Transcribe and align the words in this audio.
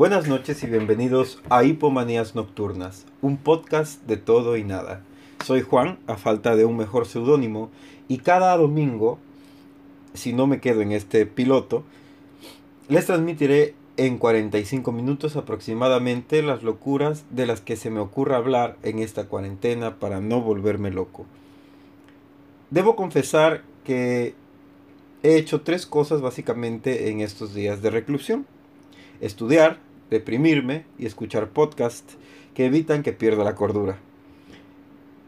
Buenas 0.00 0.28
noches 0.28 0.62
y 0.62 0.66
bienvenidos 0.66 1.42
a 1.50 1.62
Hipomanías 1.62 2.34
Nocturnas, 2.34 3.04
un 3.20 3.36
podcast 3.36 4.02
de 4.06 4.16
todo 4.16 4.56
y 4.56 4.64
nada. 4.64 5.04
Soy 5.44 5.60
Juan, 5.60 5.98
a 6.06 6.16
falta 6.16 6.56
de 6.56 6.64
un 6.64 6.78
mejor 6.78 7.06
seudónimo, 7.06 7.70
y 8.08 8.16
cada 8.16 8.56
domingo, 8.56 9.18
si 10.14 10.32
no 10.32 10.46
me 10.46 10.58
quedo 10.58 10.80
en 10.80 10.92
este 10.92 11.26
piloto, 11.26 11.84
les 12.88 13.04
transmitiré 13.04 13.74
en 13.98 14.16
45 14.16 14.90
minutos 14.90 15.36
aproximadamente 15.36 16.40
las 16.40 16.62
locuras 16.62 17.26
de 17.28 17.44
las 17.44 17.60
que 17.60 17.76
se 17.76 17.90
me 17.90 18.00
ocurra 18.00 18.38
hablar 18.38 18.78
en 18.82 19.00
esta 19.00 19.26
cuarentena 19.26 19.96
para 19.96 20.22
no 20.22 20.40
volverme 20.40 20.90
loco. 20.90 21.26
Debo 22.70 22.96
confesar 22.96 23.64
que 23.84 24.34
he 25.22 25.36
hecho 25.36 25.60
tres 25.60 25.84
cosas 25.84 26.22
básicamente 26.22 27.10
en 27.10 27.20
estos 27.20 27.52
días 27.52 27.82
de 27.82 27.90
reclusión. 27.90 28.46
Estudiar, 29.20 29.89
deprimirme 30.10 30.84
y 30.98 31.06
escuchar 31.06 31.50
podcasts 31.50 32.16
que 32.54 32.66
evitan 32.66 33.02
que 33.02 33.12
pierda 33.12 33.44
la 33.44 33.54
cordura. 33.54 33.98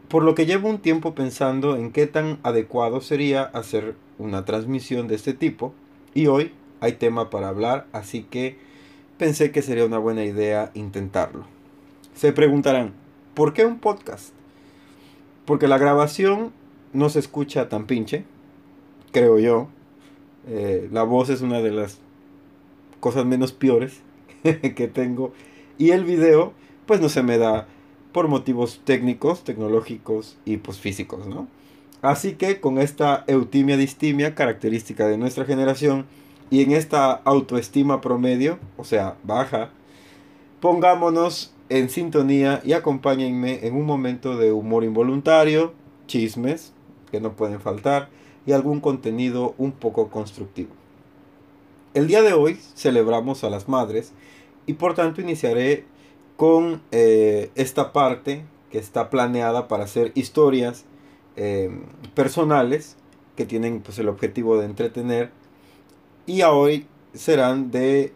Por 0.09 0.23
lo 0.23 0.35
que 0.35 0.45
llevo 0.45 0.69
un 0.69 0.79
tiempo 0.79 1.15
pensando 1.15 1.75
en 1.75 1.91
qué 1.91 2.05
tan 2.05 2.39
adecuado 2.43 3.01
sería 3.01 3.41
hacer 3.43 3.95
una 4.19 4.45
transmisión 4.45 5.07
de 5.07 5.15
este 5.15 5.33
tipo 5.33 5.73
y 6.13 6.27
hoy 6.27 6.51
hay 6.81 6.93
tema 6.93 7.29
para 7.29 7.47
hablar, 7.47 7.87
así 7.93 8.23
que 8.23 8.57
pensé 9.17 9.51
que 9.51 9.61
sería 9.61 9.85
una 9.85 9.97
buena 9.97 10.25
idea 10.25 10.71
intentarlo. 10.75 11.45
Se 12.13 12.33
preguntarán, 12.33 12.93
¿por 13.33 13.53
qué 13.53 13.65
un 13.65 13.79
podcast? 13.79 14.33
Porque 15.45 15.67
la 15.67 15.77
grabación 15.77 16.51
no 16.91 17.09
se 17.09 17.19
escucha 17.19 17.69
tan 17.69 17.87
pinche, 17.87 18.25
creo 19.11 19.39
yo. 19.39 19.69
Eh, 20.45 20.89
la 20.91 21.03
voz 21.03 21.29
es 21.29 21.41
una 21.41 21.61
de 21.61 21.71
las 21.71 21.99
cosas 22.99 23.25
menos 23.25 23.53
peores 23.53 24.01
que 24.75 24.87
tengo. 24.87 25.33
Y 25.77 25.91
el 25.91 26.03
video, 26.03 26.53
pues 26.85 27.01
no 27.01 27.09
se 27.09 27.23
me 27.23 27.37
da 27.37 27.67
por 28.11 28.27
motivos 28.27 28.81
técnicos, 28.85 29.43
tecnológicos 29.43 30.37
y 30.45 30.57
pues 30.57 30.77
físicos, 30.79 31.27
¿no? 31.27 31.47
Así 32.01 32.33
que 32.33 32.59
con 32.59 32.77
esta 32.77 33.23
eutimia 33.27 33.77
distimia, 33.77 34.35
característica 34.35 35.07
de 35.07 35.17
nuestra 35.17 35.45
generación, 35.45 36.05
y 36.49 36.61
en 36.61 36.71
esta 36.71 37.13
autoestima 37.13 38.01
promedio, 38.01 38.59
o 38.77 38.83
sea, 38.83 39.15
baja, 39.23 39.71
pongámonos 40.59 41.53
en 41.69 41.89
sintonía 41.89 42.61
y 42.63 42.73
acompáñenme 42.73 43.65
en 43.65 43.75
un 43.75 43.85
momento 43.85 44.37
de 44.37 44.51
humor 44.51 44.83
involuntario, 44.83 45.73
chismes, 46.05 46.73
que 47.11 47.21
no 47.21 47.33
pueden 47.33 47.59
faltar, 47.59 48.09
y 48.45 48.51
algún 48.51 48.81
contenido 48.81 49.55
un 49.57 49.71
poco 49.71 50.09
constructivo. 50.09 50.71
El 51.93 52.07
día 52.07 52.21
de 52.21 52.33
hoy 52.33 52.59
celebramos 52.75 53.43
a 53.43 53.49
las 53.49 53.69
madres 53.69 54.11
y 54.65 54.73
por 54.73 54.93
tanto 54.95 55.21
iniciaré 55.21 55.85
con 56.37 56.81
eh, 56.91 57.51
esta 57.55 57.93
parte 57.93 58.43
que 58.71 58.79
está 58.79 59.09
planeada 59.09 59.67
para 59.67 59.83
hacer 59.83 60.11
historias 60.15 60.85
eh, 61.35 61.71
personales 62.15 62.97
que 63.35 63.45
tienen 63.45 63.81
pues, 63.81 63.99
el 63.99 64.09
objetivo 64.09 64.57
de 64.57 64.65
entretener 64.65 65.31
y 66.25 66.41
hoy 66.43 66.87
serán 67.13 67.71
de 67.71 68.13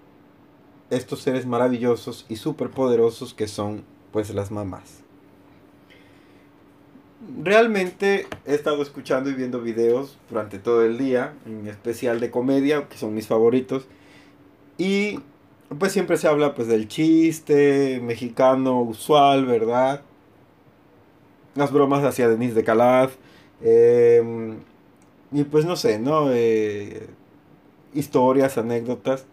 estos 0.90 1.22
seres 1.22 1.46
maravillosos 1.46 2.26
y 2.30 2.38
superpoderosos 2.38 3.34
que 3.34 3.48
son 3.48 3.84
pues 4.12 4.34
las 4.34 4.52
mamás 4.52 5.04
realmente 7.44 8.28
he 8.46 8.54
estado 8.54 8.82
escuchando 8.82 9.30
y 9.30 9.34
viendo 9.34 9.62
videos 9.62 10.18
durante 10.30 10.60
todo 10.60 10.84
el 10.84 10.98
día, 10.98 11.34
en 11.46 11.68
especial 11.68 12.20
de 12.20 12.32
comedia, 12.32 12.88
que 12.88 12.98
son 12.98 13.14
mis 13.14 13.28
favoritos. 13.28 13.88
Y 14.78 15.20
pues 15.78 15.92
siempre 15.92 16.18
se 16.18 16.28
habla 16.28 16.56
pues 16.56 16.68
del 16.68 16.88
chiste 16.88 18.00
mexicano 18.04 18.82
usual, 18.82 19.46
¿verdad? 19.46 20.02
Las 21.56 21.72
bromas 21.72 22.04
hacia 22.04 22.28
Denise 22.28 22.54
de 22.54 22.64
Calaf. 22.64 23.16
Em, 23.62 24.58
y 25.32 25.44
pues 25.44 25.66
no 25.66 25.76
sé, 25.76 26.00
¿no? 26.00 26.32
Eh, 26.32 27.08
historias, 27.94 28.58
anécdotas. 28.58 29.26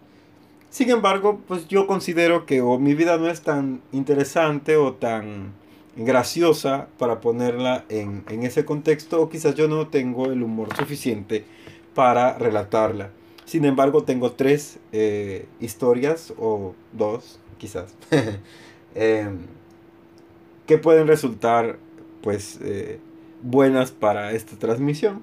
Sin 0.69 0.89
embargo, 0.89 1.39
pues 1.47 1.67
yo 1.67 1.87
considero 1.87 2.45
que 2.45 2.61
o 2.61 2.77
mi 2.79 2.95
vida 2.95 3.17
no 3.17 3.29
es 3.29 3.41
tan 3.41 3.81
interesante 3.93 4.75
o 4.75 4.93
tan 4.93 5.53
graciosa 5.95 6.87
para 6.97 7.21
ponerla 7.21 7.85
en, 7.89 8.25
ese 8.43 8.65
contexto 8.65 9.21
o 9.21 9.29
quizás 9.29 9.55
yo 9.55 9.67
no 9.67 9.87
tengo 9.87 10.25
el 10.25 10.43
humor 10.43 10.75
suficiente 10.75 11.45
para 11.93 12.37
relatarla. 12.37 13.11
Sin 13.45 13.63
embargo, 13.63 14.03
tengo 14.03 14.31
tres 14.31 14.79
eh, 14.91 15.45
historias 15.59 16.33
o 16.37 16.73
dos, 16.93 17.39
quizás, 17.57 17.93
em, 18.95 19.37
que 20.65 20.77
pueden 20.79 21.07
resultar 21.07 21.77
pues 22.21 22.59
eh, 22.63 22.99
buenas 23.43 23.91
para 23.91 24.31
esta 24.31 24.57
transmisión. 24.57 25.21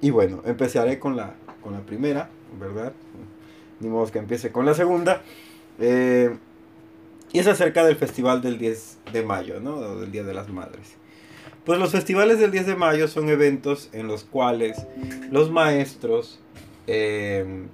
Y 0.00 0.10
bueno, 0.10 0.42
empezaré 0.44 0.98
con 0.98 1.16
la, 1.16 1.34
con 1.62 1.72
la 1.72 1.80
primera, 1.80 2.28
¿verdad? 2.60 2.92
Ni 3.78 3.88
modo 3.88 4.10
que 4.10 4.18
empiece 4.18 4.50
con 4.50 4.66
la 4.66 4.74
segunda. 4.74 5.22
Eh, 5.78 6.36
y 7.32 7.38
es 7.38 7.46
acerca 7.46 7.84
del 7.84 7.96
festival 7.96 8.42
del 8.42 8.58
10 8.58 8.98
de 9.12 9.22
mayo, 9.22 9.60
¿no? 9.60 10.00
Del 10.00 10.10
Día 10.10 10.24
de 10.24 10.34
las 10.34 10.48
Madres. 10.48 10.96
Pues 11.64 11.78
los 11.78 11.92
festivales 11.92 12.38
del 12.38 12.50
10 12.50 12.66
de 12.66 12.76
mayo 12.76 13.08
son 13.08 13.28
eventos 13.28 13.88
en 13.92 14.06
los 14.06 14.24
cuales 14.24 14.86
los 15.30 15.50
maestros 15.50 16.40
em, 16.86 17.68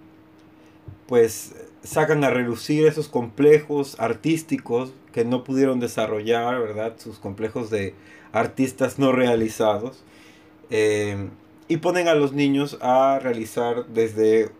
pues 1.07 1.55
sacan 1.83 2.25
a 2.25 2.31
relucir 2.31 2.87
esos 2.87 3.09
complejos 3.09 3.97
artísticos 3.99 4.93
que 5.13 5.25
no 5.25 5.45
pudieron 5.45 5.81
desarrollar, 5.81 6.61
¿verdad? 6.61 6.95
Sus 6.99 7.19
complejos 7.19 7.71
de 7.71 7.95
artistas 8.33 8.99
no 8.99 9.13
realizados. 9.13 10.05
Em, 10.71 11.31
y 11.69 11.79
ponen 11.79 12.09
a 12.09 12.15
los 12.15 12.33
niños 12.33 12.79
a 12.81 13.19
realizar 13.21 13.87
desde 13.87 14.51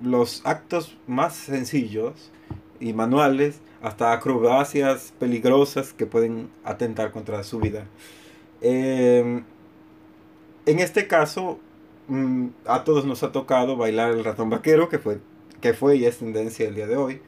los 0.00 0.42
actos 0.44 0.96
más 1.06 1.34
sencillos 1.34 2.30
y 2.80 2.92
manuales 2.92 3.60
hasta 3.82 4.12
acrobacias 4.12 5.12
peligrosas 5.18 5.92
que 5.92 6.06
pueden 6.06 6.50
atentar 6.64 7.10
contra 7.12 7.42
su 7.42 7.58
vida. 7.58 7.86
Em, 8.60 9.44
en 10.66 10.78
este 10.78 11.08
caso, 11.08 11.58
mm, 12.12 12.50
a 12.66 12.84
todos 12.84 13.04
nos 13.04 13.22
ha 13.22 13.32
tocado 13.32 13.76
bailar 13.76 14.12
el 14.12 14.24
ratón 14.24 14.50
vaquero, 14.50 14.88
que 14.88 14.98
fue, 14.98 15.18
que 15.60 15.74
fue 15.74 15.96
y 15.96 16.04
es 16.04 16.18
tendencia 16.18 16.68
el 16.68 16.74
día 16.74 16.86
de 16.86 16.96
hoy. 16.96 17.20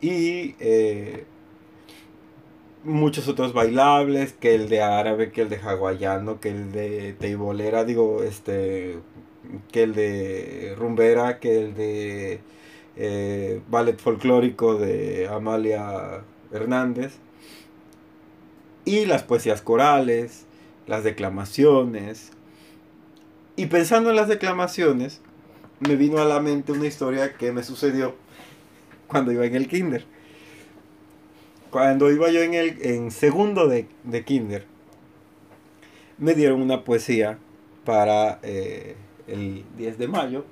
Y 0.00 0.56
eh, 0.60 1.24
muchos 2.84 3.28
otros 3.28 3.52
bailables, 3.52 4.32
que 4.32 4.54
el 4.54 4.68
de 4.68 4.82
árabe, 4.82 5.30
que 5.32 5.42
el 5.42 5.48
de 5.48 5.58
hawaiano, 5.58 6.40
que 6.40 6.50
el 6.50 6.72
de 6.72 7.14
teibolera, 7.14 7.84
digo, 7.84 8.22
este, 8.22 8.98
que 9.70 9.84
el 9.84 9.94
de 9.94 10.74
rumbera, 10.78 11.38
que 11.40 11.58
el 11.58 11.74
de 11.74 12.40
eh, 12.96 13.60
ballet 13.68 13.98
folclórico 13.98 14.74
de 14.76 15.28
Amalia 15.28 16.22
Hernández, 16.52 17.14
y 18.84 19.06
las 19.06 19.22
poesías 19.22 19.62
corales, 19.62 20.46
las 20.86 21.04
declamaciones. 21.04 22.32
Y 23.56 23.66
pensando 23.66 24.10
en 24.10 24.16
las 24.16 24.28
declamaciones, 24.28 25.20
me 25.80 25.96
vino 25.96 26.18
a 26.18 26.24
la 26.24 26.40
mente 26.40 26.72
una 26.72 26.86
historia 26.86 27.34
que 27.34 27.52
me 27.52 27.62
sucedió 27.62 28.14
cuando 29.06 29.32
iba 29.32 29.44
en 29.44 29.54
el 29.54 29.68
kinder. 29.68 30.04
Cuando 31.70 32.10
iba 32.10 32.30
yo 32.30 32.42
en 32.42 32.54
el 32.54 32.78
en 32.82 33.10
segundo 33.10 33.66
de, 33.68 33.86
kinder, 34.24 34.66
me 36.18 36.34
dieron 36.34 36.62
una 36.62 36.84
poesía 36.84 37.38
para 37.84 38.38
eh, 38.42 38.96
el 39.26 39.64
10 39.76 39.98
de 39.98 40.08
mayo, 40.08 40.44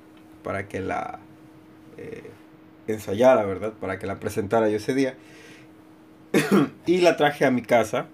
para 0.43 0.67
que 0.67 0.81
la 0.81 1.21
eh, 1.97 2.31
ensayara, 2.87 3.45
¿verdad? 3.45 3.73
Para 3.81 3.99
que 3.99 4.07
la 4.07 4.19
presentara 4.19 4.69
yo 4.69 4.77
ese 4.77 4.95
día. 4.95 5.15
y 6.87 6.99
la 6.99 7.17
traje 7.17 7.45
a 7.45 7.51
mi 7.51 7.63
casa 7.63 8.07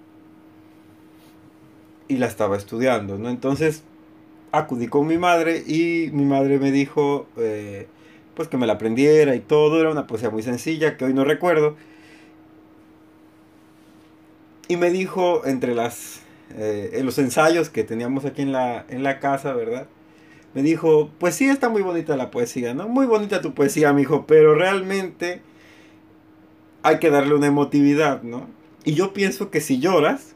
y 2.08 2.16
la 2.18 2.26
estaba 2.26 2.56
estudiando, 2.56 3.18
¿no? 3.18 3.30
Entonces 3.30 3.82
acudí 4.58 4.88
con 4.88 5.06
mi 5.06 5.18
madre 5.18 5.62
y 5.66 6.10
mi 6.12 6.24
madre 6.24 6.58
me 6.58 6.70
dijo, 6.70 7.26
eh, 7.36 7.88
pues 8.34 8.48
que 8.48 8.56
me 8.56 8.66
la 8.66 8.74
aprendiera 8.74 9.34
y 9.34 9.40
todo. 9.40 9.80
Era 9.80 9.90
una 9.90 10.06
poesía 10.06 10.30
muy 10.30 10.42
sencilla 10.42 10.96
que 10.96 11.04
hoy 11.04 11.14
no 11.14 11.24
recuerdo. 11.24 11.76
Y 14.68 14.76
me 14.76 14.90
dijo 14.90 15.46
entre 15.46 15.74
las, 15.74 16.22
eh, 16.56 17.00
los 17.04 17.18
ensayos 17.18 17.70
que 17.70 17.84
teníamos 17.84 18.24
aquí 18.24 18.42
en 18.42 18.52
la, 18.52 18.84
en 18.88 19.02
la 19.02 19.20
casa, 19.20 19.52
¿verdad? 19.52 19.86
me 20.56 20.62
dijo, 20.62 21.10
pues 21.18 21.34
sí 21.34 21.44
está 21.50 21.68
muy 21.68 21.82
bonita 21.82 22.16
la 22.16 22.30
poesía, 22.30 22.72
¿no? 22.72 22.88
Muy 22.88 23.04
bonita 23.04 23.42
tu 23.42 23.52
poesía, 23.52 23.92
mi 23.92 24.00
hijo, 24.00 24.24
pero 24.26 24.54
realmente 24.54 25.42
hay 26.82 26.98
que 26.98 27.10
darle 27.10 27.34
una 27.34 27.48
emotividad, 27.48 28.22
¿no? 28.22 28.46
Y 28.82 28.94
yo 28.94 29.12
pienso 29.12 29.50
que 29.50 29.60
si 29.60 29.80
lloras, 29.80 30.34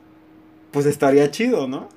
pues 0.72 0.84
estaría 0.84 1.30
chido, 1.30 1.68
¿no? 1.68 1.88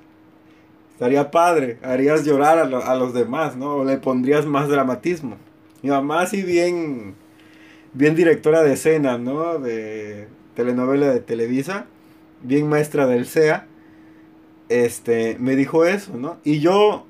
Estaría 0.94 1.30
padre, 1.30 1.78
harías 1.82 2.24
llorar 2.24 2.58
a, 2.58 2.94
los 2.94 3.12
demás, 3.12 3.56
¿no? 3.56 3.76
O 3.76 3.84
le 3.84 3.98
pondrías 3.98 4.46
más 4.46 4.68
dramatismo. 4.68 5.36
Mi 5.82 5.90
mamá, 5.90 6.24
si 6.26 6.42
bien 6.42 7.14
bien 7.94 8.14
directora 8.14 8.62
de 8.62 8.74
escena, 8.74 9.16
¿no? 9.18 9.58
De 9.58 10.28
telenovela 10.54 11.12
de 11.12 11.20
Televisa, 11.20 11.86
bien 12.42 12.68
maestra 12.68 13.06
del 13.06 13.26
SEA, 13.26 13.66
este, 14.68 15.36
me 15.38 15.56
dijo 15.56 15.84
eso, 15.84 16.16
¿no? 16.16 16.38
Y 16.44 16.60
yo, 16.60 17.06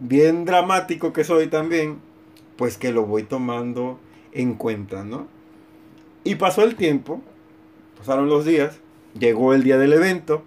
bien 0.00 0.44
dramático 0.44 1.12
que 1.12 1.24
soy 1.24 1.46
también, 1.46 2.00
pues 2.56 2.78
que 2.78 2.92
lo 2.92 3.06
voy 3.06 3.22
tomando 3.22 3.98
en 4.32 4.54
cuenta, 4.54 5.04
¿no? 5.04 5.28
Y 6.24 6.36
pasó 6.36 6.64
el 6.64 6.74
tiempo, 6.74 7.22
pasaron 7.98 8.28
los 8.28 8.44
días, 8.44 8.80
llegó 9.18 9.54
el 9.54 9.62
día 9.62 9.78
del 9.78 9.92
evento, 9.92 10.42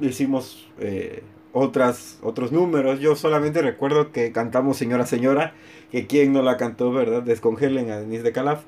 hicimos 0.00 0.68
eh, 0.78 1.22
otras, 1.52 2.18
otros 2.22 2.52
números, 2.52 3.00
yo 3.00 3.16
solamente 3.16 3.62
recuerdo 3.62 4.12
que 4.12 4.30
cantamos 4.30 4.76
Señora 4.76 5.06
Señora, 5.06 5.54
que 5.90 6.06
quien 6.06 6.32
no 6.32 6.42
la 6.42 6.56
cantó, 6.56 6.92
¿verdad? 6.92 7.22
Descongelen 7.22 7.90
a 7.90 7.98
Denise 7.98 8.22
de 8.22 8.32
Calaf. 8.32 8.64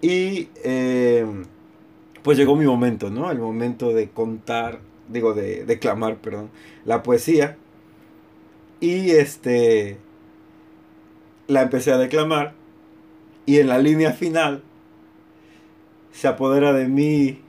Y 0.00 0.48
eh, 0.64 1.26
pues 2.22 2.38
llegó 2.38 2.56
mi 2.56 2.64
momento, 2.64 3.10
¿no? 3.10 3.30
El 3.30 3.38
momento 3.38 3.92
de 3.92 4.08
contar, 4.08 4.80
digo, 5.08 5.34
de 5.34 5.64
declamar, 5.66 6.16
perdón, 6.16 6.50
la 6.86 7.02
poesía. 7.02 7.58
Y 8.80 9.10
este, 9.10 9.98
la 11.46 11.62
empecé 11.62 11.92
a 11.92 11.98
declamar. 11.98 12.54
Y 13.44 13.58
en 13.58 13.68
la 13.68 13.78
línea 13.78 14.12
final 14.12 14.62
se 16.12 16.28
apodera 16.28 16.72
de 16.72 16.88
mí, 16.88 17.40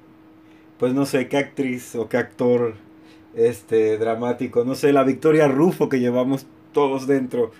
pues 0.78 0.94
no 0.94 1.06
sé 1.06 1.30
qué 1.30 1.38
actriz 1.38 1.96
o 1.96 2.10
qué 2.10 2.18
actor 2.18 2.76
este 3.36 3.98
dramático, 3.98 4.64
no 4.64 4.76
sé, 4.76 4.94
la 4.94 5.04
Victoria 5.04 5.48
Rufo 5.48 5.90
que 5.90 6.00
llevamos 6.00 6.46
todos 6.74 7.08
dentro 7.08 7.52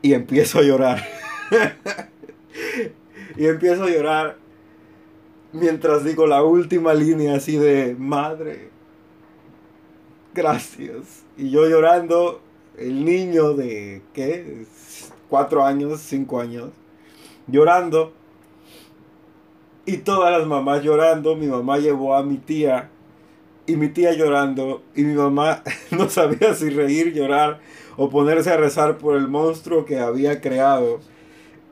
y 0.00 0.14
empiezo 0.14 0.58
a 0.58 0.62
llorar. 0.62 1.02
y 3.36 3.46
empiezo 3.46 3.84
a 3.84 3.90
llorar 3.90 4.36
mientras 5.52 6.04
digo 6.04 6.26
la 6.26 6.42
última 6.42 6.94
línea 6.94 7.36
así 7.36 7.56
de 7.56 7.94
madre. 7.98 8.70
Gracias. 10.34 11.24
Y 11.36 11.50
yo 11.50 11.68
llorando, 11.68 12.40
el 12.78 13.04
niño 13.04 13.52
de, 13.52 14.02
¿qué? 14.14 14.64
Cuatro 15.28 15.64
años, 15.64 16.00
cinco 16.00 16.40
años, 16.40 16.70
llorando. 17.46 18.12
Y 19.84 19.98
todas 19.98 20.32
las 20.38 20.46
mamás 20.46 20.82
llorando. 20.82 21.36
Mi 21.36 21.46
mamá 21.46 21.78
llevó 21.78 22.16
a 22.16 22.22
mi 22.22 22.38
tía. 22.38 22.90
Y 23.72 23.76
mi 23.76 23.88
tía 23.88 24.12
llorando. 24.12 24.82
Y 24.94 25.02
mi 25.02 25.14
mamá 25.14 25.62
no 25.90 26.10
sabía 26.10 26.52
si 26.52 26.68
reír, 26.68 27.14
llorar 27.14 27.60
o 27.96 28.10
ponerse 28.10 28.50
a 28.50 28.58
rezar 28.58 28.98
por 28.98 29.16
el 29.16 29.28
monstruo 29.28 29.86
que 29.86 29.98
había 29.98 30.42
creado. 30.42 31.00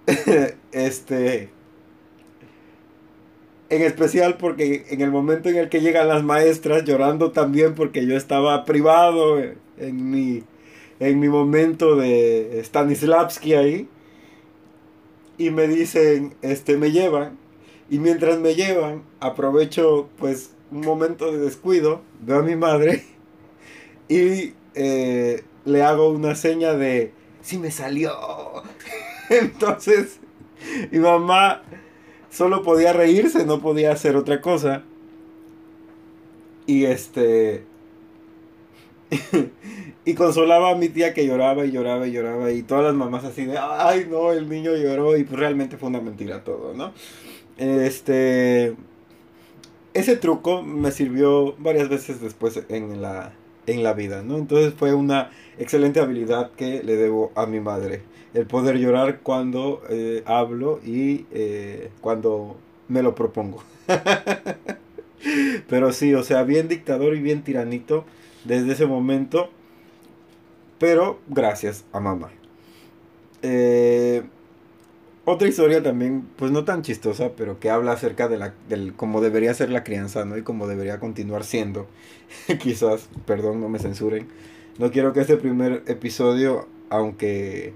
este. 0.72 1.50
En 3.68 3.82
especial 3.82 4.38
porque 4.38 4.86
en 4.88 5.02
el 5.02 5.10
momento 5.10 5.50
en 5.50 5.56
el 5.56 5.68
que 5.68 5.82
llegan 5.82 6.08
las 6.08 6.24
maestras 6.24 6.84
llorando 6.84 7.32
también 7.32 7.74
porque 7.74 8.06
yo 8.06 8.16
estaba 8.16 8.64
privado 8.64 9.38
en 9.38 10.10
mi, 10.10 10.42
en 11.00 11.20
mi 11.20 11.28
momento 11.28 11.96
de 11.96 12.62
Stanislavski 12.64 13.52
ahí. 13.52 13.88
Y 15.36 15.50
me 15.50 15.68
dicen, 15.68 16.32
este, 16.40 16.78
me 16.78 16.92
llevan. 16.92 17.36
Y 17.90 17.98
mientras 17.98 18.38
me 18.38 18.54
llevan, 18.54 19.02
aprovecho 19.20 20.08
pues 20.16 20.52
un 20.70 20.80
momento 20.80 21.32
de 21.32 21.38
descuido, 21.38 22.02
veo 22.20 22.38
a 22.38 22.42
mi 22.42 22.56
madre 22.56 23.04
y 24.08 24.54
eh, 24.74 25.42
le 25.64 25.82
hago 25.82 26.10
una 26.10 26.34
seña 26.34 26.74
de, 26.74 27.12
sí 27.42 27.58
me 27.58 27.70
salió. 27.70 28.12
Entonces, 29.30 30.18
mi 30.90 30.98
mamá 30.98 31.62
solo 32.30 32.62
podía 32.62 32.92
reírse, 32.92 33.46
no 33.46 33.60
podía 33.60 33.92
hacer 33.92 34.16
otra 34.16 34.40
cosa. 34.40 34.82
Y 36.66 36.84
este... 36.84 37.64
y 40.04 40.14
consolaba 40.14 40.70
a 40.70 40.76
mi 40.76 40.88
tía 40.88 41.12
que 41.14 41.26
lloraba 41.26 41.64
y 41.64 41.72
lloraba 41.72 42.06
y 42.06 42.12
lloraba 42.12 42.52
y 42.52 42.62
todas 42.62 42.84
las 42.84 42.94
mamás 42.94 43.24
así 43.24 43.44
de, 43.44 43.58
ay 43.58 44.06
no, 44.08 44.30
el 44.30 44.48
niño 44.48 44.76
lloró 44.76 45.16
y 45.16 45.24
pues 45.24 45.36
realmente 45.36 45.76
fue 45.76 45.88
una 45.88 46.00
mentira 46.00 46.44
todo, 46.44 46.74
¿no? 46.74 46.92
Este... 47.58 48.76
Ese 49.92 50.16
truco 50.16 50.62
me 50.62 50.92
sirvió 50.92 51.54
varias 51.58 51.88
veces 51.88 52.20
después 52.20 52.62
en 52.68 53.02
la, 53.02 53.32
en 53.66 53.82
la 53.82 53.92
vida, 53.92 54.22
¿no? 54.22 54.38
Entonces 54.38 54.72
fue 54.74 54.94
una 54.94 55.30
excelente 55.58 56.00
habilidad 56.00 56.52
que 56.52 56.82
le 56.82 56.96
debo 56.96 57.32
a 57.34 57.46
mi 57.46 57.60
madre. 57.60 58.02
El 58.32 58.46
poder 58.46 58.78
llorar 58.78 59.20
cuando 59.20 59.82
eh, 59.90 60.22
hablo 60.26 60.80
y 60.84 61.26
eh, 61.32 61.90
cuando 62.00 62.56
me 62.88 63.02
lo 63.02 63.14
propongo. 63.14 63.64
Pero 65.68 65.92
sí, 65.92 66.14
o 66.14 66.22
sea, 66.22 66.44
bien 66.44 66.68
dictador 66.68 67.14
y 67.16 67.20
bien 67.20 67.42
tiranito 67.42 68.04
desde 68.44 68.72
ese 68.72 68.86
momento. 68.86 69.50
Pero 70.78 71.18
gracias 71.28 71.84
a 71.92 72.00
mamá. 72.00 72.30
Eh, 73.42 74.22
otra 75.30 75.48
historia 75.48 75.82
también, 75.82 76.26
pues 76.36 76.50
no 76.50 76.64
tan 76.64 76.82
chistosa, 76.82 77.32
pero 77.36 77.58
que 77.58 77.70
habla 77.70 77.92
acerca 77.92 78.28
de 78.28 78.38
la, 78.38 78.54
del 78.68 78.94
cómo 78.94 79.20
debería 79.20 79.54
ser 79.54 79.70
la 79.70 79.84
crianza, 79.84 80.24
¿no? 80.24 80.36
Y 80.36 80.42
cómo 80.42 80.66
debería 80.66 81.00
continuar 81.00 81.44
siendo. 81.44 81.86
Quizás, 82.60 83.08
perdón, 83.26 83.60
no 83.60 83.68
me 83.68 83.78
censuren. 83.78 84.28
No 84.78 84.90
quiero 84.90 85.12
que 85.12 85.20
este 85.20 85.36
primer 85.36 85.82
episodio, 85.86 86.68
aunque 86.88 87.72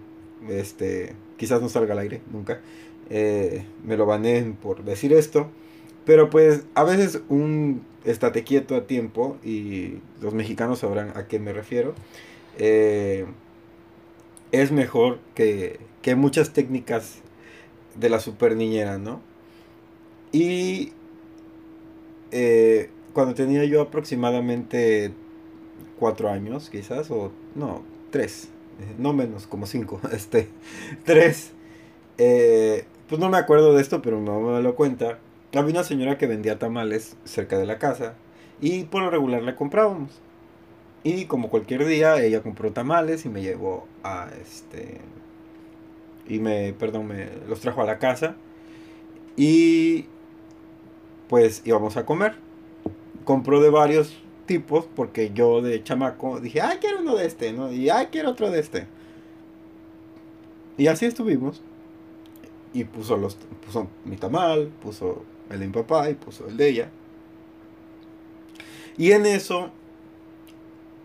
este 0.49 1.15
quizás 1.37 1.61
no 1.61 1.69
salga 1.69 1.93
al 1.93 1.99
aire 1.99 2.23
nunca, 2.33 2.61
eh, 3.11 3.65
me 3.85 3.97
lo 3.97 4.07
baneen 4.07 4.55
por 4.55 4.85
decir 4.85 5.13
esto. 5.13 5.51
Pero 6.05 6.31
pues 6.31 6.65
a 6.75 6.85
veces 6.85 7.21
un 7.29 7.83
estate 8.05 8.45
quieto 8.45 8.77
a 8.77 8.87
tiempo, 8.87 9.39
y 9.43 9.99
los 10.21 10.35
mexicanos 10.35 10.81
sabrán 10.81 11.13
a 11.17 11.27
qué 11.27 11.39
me 11.39 11.53
refiero, 11.53 11.95
eh, 12.59 13.27
es 14.53 14.71
mejor 14.71 15.19
que, 15.35 15.81
que 16.03 16.15
muchas 16.15 16.53
técnicas 16.53 17.23
de 17.97 18.09
la 18.09 18.21
super 18.21 18.57
niñera, 18.57 18.99
¿no? 18.99 19.21
Y 20.33 20.93
eh, 22.33 22.91
cuando 23.13 23.35
tenía 23.35 23.65
yo 23.65 23.81
aproximadamente 23.81 25.13
cuatro 25.99 26.31
años, 26.31 26.71
quizás, 26.71 27.11
o 27.11 27.31
no, 27.55 27.83
tres, 28.11 28.49
eh, 28.81 28.95
no 28.99 29.13
menos, 29.13 29.47
como 29.47 29.67
cinco, 29.67 30.01
este, 30.13 30.49
tres, 31.05 31.53
eh, 32.19 32.87
pues 33.09 33.21
no 33.21 33.29
me 33.29 33.39
acuerdo 33.39 33.75
de 33.75 33.83
esto, 33.83 34.03
pero 34.03 34.21
no 34.21 34.41
me 34.41 34.61
lo 34.61 34.75
cuenta. 34.75 35.19
Había 35.55 35.71
una 35.73 35.85
señora 35.85 36.19
que 36.19 36.27
vendía 36.27 36.59
tamales 36.59 37.17
cerca 37.25 37.59
de 37.59 37.67
la 37.67 37.79
casa 37.79 38.15
y 38.61 38.85
por 38.85 39.03
lo 39.03 39.11
regular 39.11 39.43
la 39.43 39.55
comprábamos. 39.55 40.11
Y 41.05 41.27
como 41.27 41.51
cualquier 41.51 41.85
día, 41.85 42.21
ella 42.23 42.43
compró 42.43 42.73
tamales 42.73 43.25
y 43.27 43.29
me 43.29 43.43
llevó 43.43 43.87
a 44.03 44.31
este 44.43 45.01
y 46.27 46.39
me, 46.39 46.73
perdón, 46.73 47.07
me 47.07 47.29
los 47.49 47.61
trajo 47.61 47.83
a 47.83 47.85
la 47.85 47.99
casa 47.99 48.37
y 49.37 50.07
pues 51.29 51.63
íbamos 51.65 51.97
a 51.97 52.07
comer. 52.07 52.37
Compró 53.25 53.61
de 53.61 53.71
varios 53.71 54.23
tipos 54.47 54.87
porque 54.95 55.33
yo 55.35 55.63
de 55.63 55.83
chamaco 55.83 56.41
dije, 56.41 56.61
ay, 56.61 56.79
quiero 56.81 57.01
uno 57.01 57.17
de 57.17 57.27
este, 57.27 57.53
¿no? 57.53 57.73
Y 57.73 57.91
ay, 57.91 58.09
quiero 58.11 58.31
otro 58.31 58.51
de 58.51 58.61
este. 58.61 58.87
Y 60.77 60.87
así 60.89 61.07
estuvimos. 61.07 61.63
Y 62.73 62.85
puso, 62.85 63.17
los, 63.17 63.37
puso 63.65 63.89
mi 64.05 64.17
tamal, 64.17 64.69
puso 64.83 65.25
el 65.51 65.61
de 65.61 65.67
mi 65.67 65.73
papá 65.73 66.11
y 66.11 66.15
puso 66.15 66.49
el 66.49 66.57
de 66.57 66.69
ella. 66.69 66.91
Y 68.97 69.13
en 69.13 69.27
eso 69.27 69.71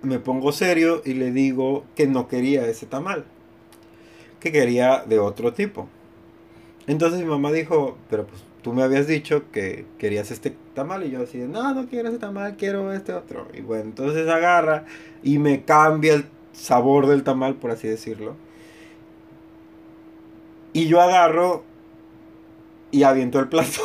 me 0.02 0.20
pongo 0.20 0.52
serio 0.52 1.02
y 1.06 1.14
le 1.14 1.32
digo 1.32 1.84
que 1.96 2.08
no 2.08 2.28
quería 2.28 2.66
ese 2.68 2.86
tamal 2.86 3.26
que 4.39 4.51
quería 4.51 5.03
de 5.05 5.19
otro 5.19 5.53
tipo. 5.53 5.88
Entonces 6.88 7.19
mi 7.19 7.25
mamá 7.25 7.51
dijo, 7.51 7.98
pero 8.10 8.25
pues 8.25 8.43
tú 8.62 8.74
me 8.74 8.84
habías 8.84 9.08
dicho 9.08 9.43
que 9.51 9.86
querías 9.98 10.31
este 10.31 10.55
tamal 10.74 11.05
y 11.05 11.12
yo 11.12 11.24
así, 11.24 11.38
no, 11.38 11.74
no 11.74 11.88
quiero 11.88 12.10
ese 12.10 12.17
tamal, 12.17 12.55
quiero 12.58 12.91
este 12.93 13.13
otro. 13.13 13.48
Y 13.53 13.62
bueno, 13.62 13.84
entonces 13.86 14.27
agarra 14.27 14.86
y 15.24 15.38
me 15.38 15.63
cambia 15.63 16.13
el 16.15 16.25
sabor 16.51 17.08
del 17.08 17.24
tamal, 17.24 17.55
por 17.55 17.72
así 17.72 17.88
decirlo. 17.88 18.36
Y 20.74 20.88
yo 20.88 21.01
agarro 21.01 21.63
y 22.91 23.03
aviento 23.03 23.39
el 23.39 23.50
plato. 23.50 23.81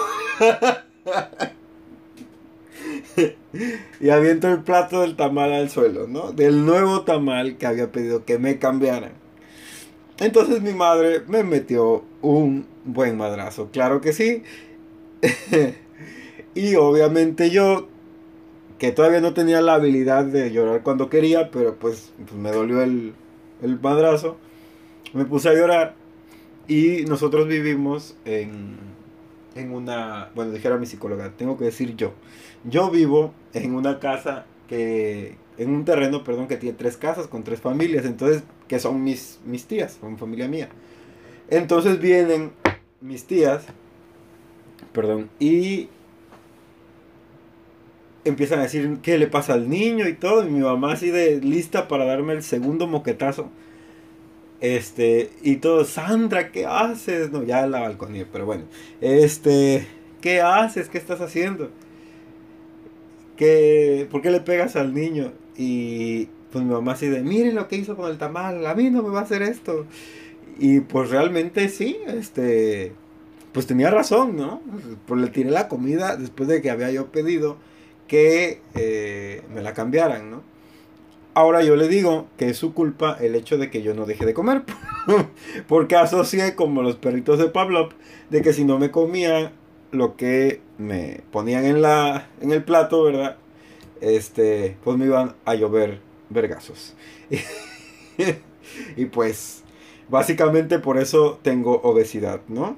y 4.01 4.11
aviento 4.11 4.49
el 4.49 4.63
plato 4.63 5.01
del 5.03 5.17
tamal 5.17 5.53
al 5.53 5.71
suelo, 5.71 6.07
¿no? 6.07 6.33
Del 6.33 6.65
nuevo 6.65 7.03
tamal 7.03 7.57
que 7.57 7.67
había 7.67 7.93
pedido 7.93 8.25
que 8.25 8.39
me 8.39 8.59
cambiaran. 8.59 9.24
Entonces 10.19 10.63
mi 10.63 10.73
madre 10.73 11.23
me 11.27 11.43
metió 11.43 12.05
un 12.23 12.67
buen 12.85 13.17
madrazo, 13.17 13.71
claro 13.73 14.01
que 14.01 14.13
sí. 14.13 14.43
y 16.55 16.75
obviamente 16.77 17.51
yo, 17.51 17.89
que 18.79 18.93
todavía 18.93 19.21
no 19.21 19.35
tenía 19.35 19.61
la 19.61 19.75
habilidad 19.75 20.25
de 20.25 20.53
llorar 20.53 20.83
cuando 20.83 21.09
quería, 21.11 21.51
pero 21.51 21.77
pues, 21.77 22.13
pues 22.25 22.35
me 22.35 22.53
dolió 22.53 22.83
el, 22.83 23.15
el 23.63 23.81
madrazo, 23.81 24.37
me 25.13 25.25
puse 25.25 25.49
a 25.49 25.55
llorar. 25.55 25.95
Y 26.67 27.05
nosotros 27.07 27.47
vivimos 27.47 28.17
en, 28.25 28.77
en 29.55 29.73
una, 29.73 30.31
bueno, 30.35 30.53
dijera 30.53 30.79
mi 30.79 30.87
psicóloga, 30.87 31.33
tengo 31.37 31.59
que 31.59 31.65
decir 31.65 31.97
yo. 31.97 32.13
Yo 32.65 32.91
vivo 32.91 33.35
en 33.53 33.75
una 33.75 33.99
casa 34.01 34.47
que, 34.69 35.37
en 35.59 35.71
un 35.71 35.85
terreno, 35.85 36.25
perdón, 36.25 36.49
que 36.49 36.57
tiene 36.57 36.77
tres 36.77 36.97
casas 36.97 37.27
con 37.27 37.45
tres 37.45 37.61
familias, 37.61 38.05
entonces, 38.05 38.45
que 38.69 38.79
son 38.79 39.03
mis, 39.03 39.41
mis 39.45 39.67
tías, 39.67 39.99
son 40.01 40.19
familia 40.19 40.49
mía. 40.49 40.69
Entonces 41.49 42.01
vienen 42.01 42.53
mis 43.01 43.25
tías, 43.25 43.65
perdón, 44.93 45.31
y 45.39 45.89
empiezan 48.25 48.61
a 48.61 48.63
decir 48.63 48.99
qué 49.03 49.19
le 49.19 49.27
pasa 49.27 49.55
al 49.55 49.69
niño 49.69 50.09
y 50.09 50.15
todo, 50.15 50.47
y 50.47 50.51
mi 50.51 50.61
mamá 50.61 50.93
así 50.93 51.11
de 51.11 51.41
lista 51.41 51.89
para 51.89 52.05
darme 52.05 52.33
el 52.33 52.43
segundo 52.43 52.87
moquetazo. 52.87 53.51
Este, 54.61 55.31
y 55.43 55.57
todo, 55.57 55.85
Sandra, 55.85 56.51
¿qué 56.51 56.65
haces? 56.65 57.31
No, 57.31 57.43
ya 57.43 57.67
la 57.67 57.81
balconía, 57.81 58.27
pero 58.33 58.47
bueno. 58.47 58.65
Este, 59.01 59.87
¿qué 60.23 60.41
haces? 60.41 60.89
¿Qué 60.89 60.97
estás 60.97 61.21
haciendo? 61.21 61.71
¿Qué, 63.37 64.09
¿Por 64.11 64.23
qué 64.23 64.31
le 64.31 64.41
pegas 64.41 64.77
al 64.77 64.95
niño? 64.95 65.33
Y 65.57 66.29
pues 66.55 66.65
mi 66.65 66.73
mamá 66.73 66.93
así 66.93 67.09
de, 67.09 67.21
miren 67.25 67.57
lo 67.57 67.67
que 67.67 67.75
hizo 67.75 67.97
con 67.97 68.09
el 68.09 68.17
tamal, 68.17 68.65
a 68.65 68.77
mí 68.77 68.89
no 68.89 69.03
me 69.03 69.09
va 69.09 69.19
a 69.19 69.23
hacer 69.25 69.43
esto. 69.43 69.87
Y 70.57 70.79
pues 70.79 71.11
realmente 71.11 71.69
sí, 71.69 71.99
este, 72.07 72.93
pues 73.51 73.67
tenía 73.67 73.91
razón, 73.91 74.37
¿no? 74.37 74.63
Pues 75.05 75.21
le 75.21 75.27
tiré 75.31 75.51
la 75.51 75.67
comida 75.67 76.17
después 76.17 76.49
de 76.49 76.63
que 76.63 76.71
había 76.71 76.93
yo 76.93 77.11
pedido 77.11 77.57
que 78.07 78.61
eh, 78.77 79.43
me 79.53 79.63
la 79.63 79.75
cambiaran, 79.75 80.31
¿no? 80.31 80.43
Ahora 81.35 81.65
yo 81.65 81.75
le 81.75 81.89
digo 81.89 82.29
que 82.37 82.51
es 82.51 82.57
su 82.57 82.73
culpa 82.73 83.19
el 83.21 83.35
hecho 83.35 83.59
de 83.59 83.69
que 83.69 83.83
yo 83.83 83.93
no 83.93 84.07
deje 84.07 84.25
de 84.25 84.33
comer. 84.33 84.63
Porque 85.67 85.97
asocié 85.97 86.55
como 86.55 86.83
los 86.83 86.95
perritos 86.95 87.41
de 87.41 87.49
Pavlov 87.49 87.95
de 88.31 88.43
que 88.43 88.53
si 88.53 88.65
no 88.65 88.79
me 88.79 88.93
comía 88.93 89.51
lo 89.91 90.15
que 90.15 90.61
me 90.79 91.23
ponían 91.33 91.65
en 91.65 91.83
la 91.83 92.29
en 92.41 92.53
el 92.53 92.63
plato, 92.63 93.03
¿verdad? 93.03 93.39
Este, 94.01 94.77
pues 94.85 94.97
me 94.97 95.07
iban 95.07 95.35
a 95.45 95.57
llover 95.57 96.04
vergazos. 96.35 96.95
y 98.97 99.07
pues 99.07 99.63
básicamente 100.09 100.79
por 100.79 100.99
eso 100.99 101.39
tengo 101.43 101.81
obesidad, 101.83 102.41
¿no? 102.49 102.77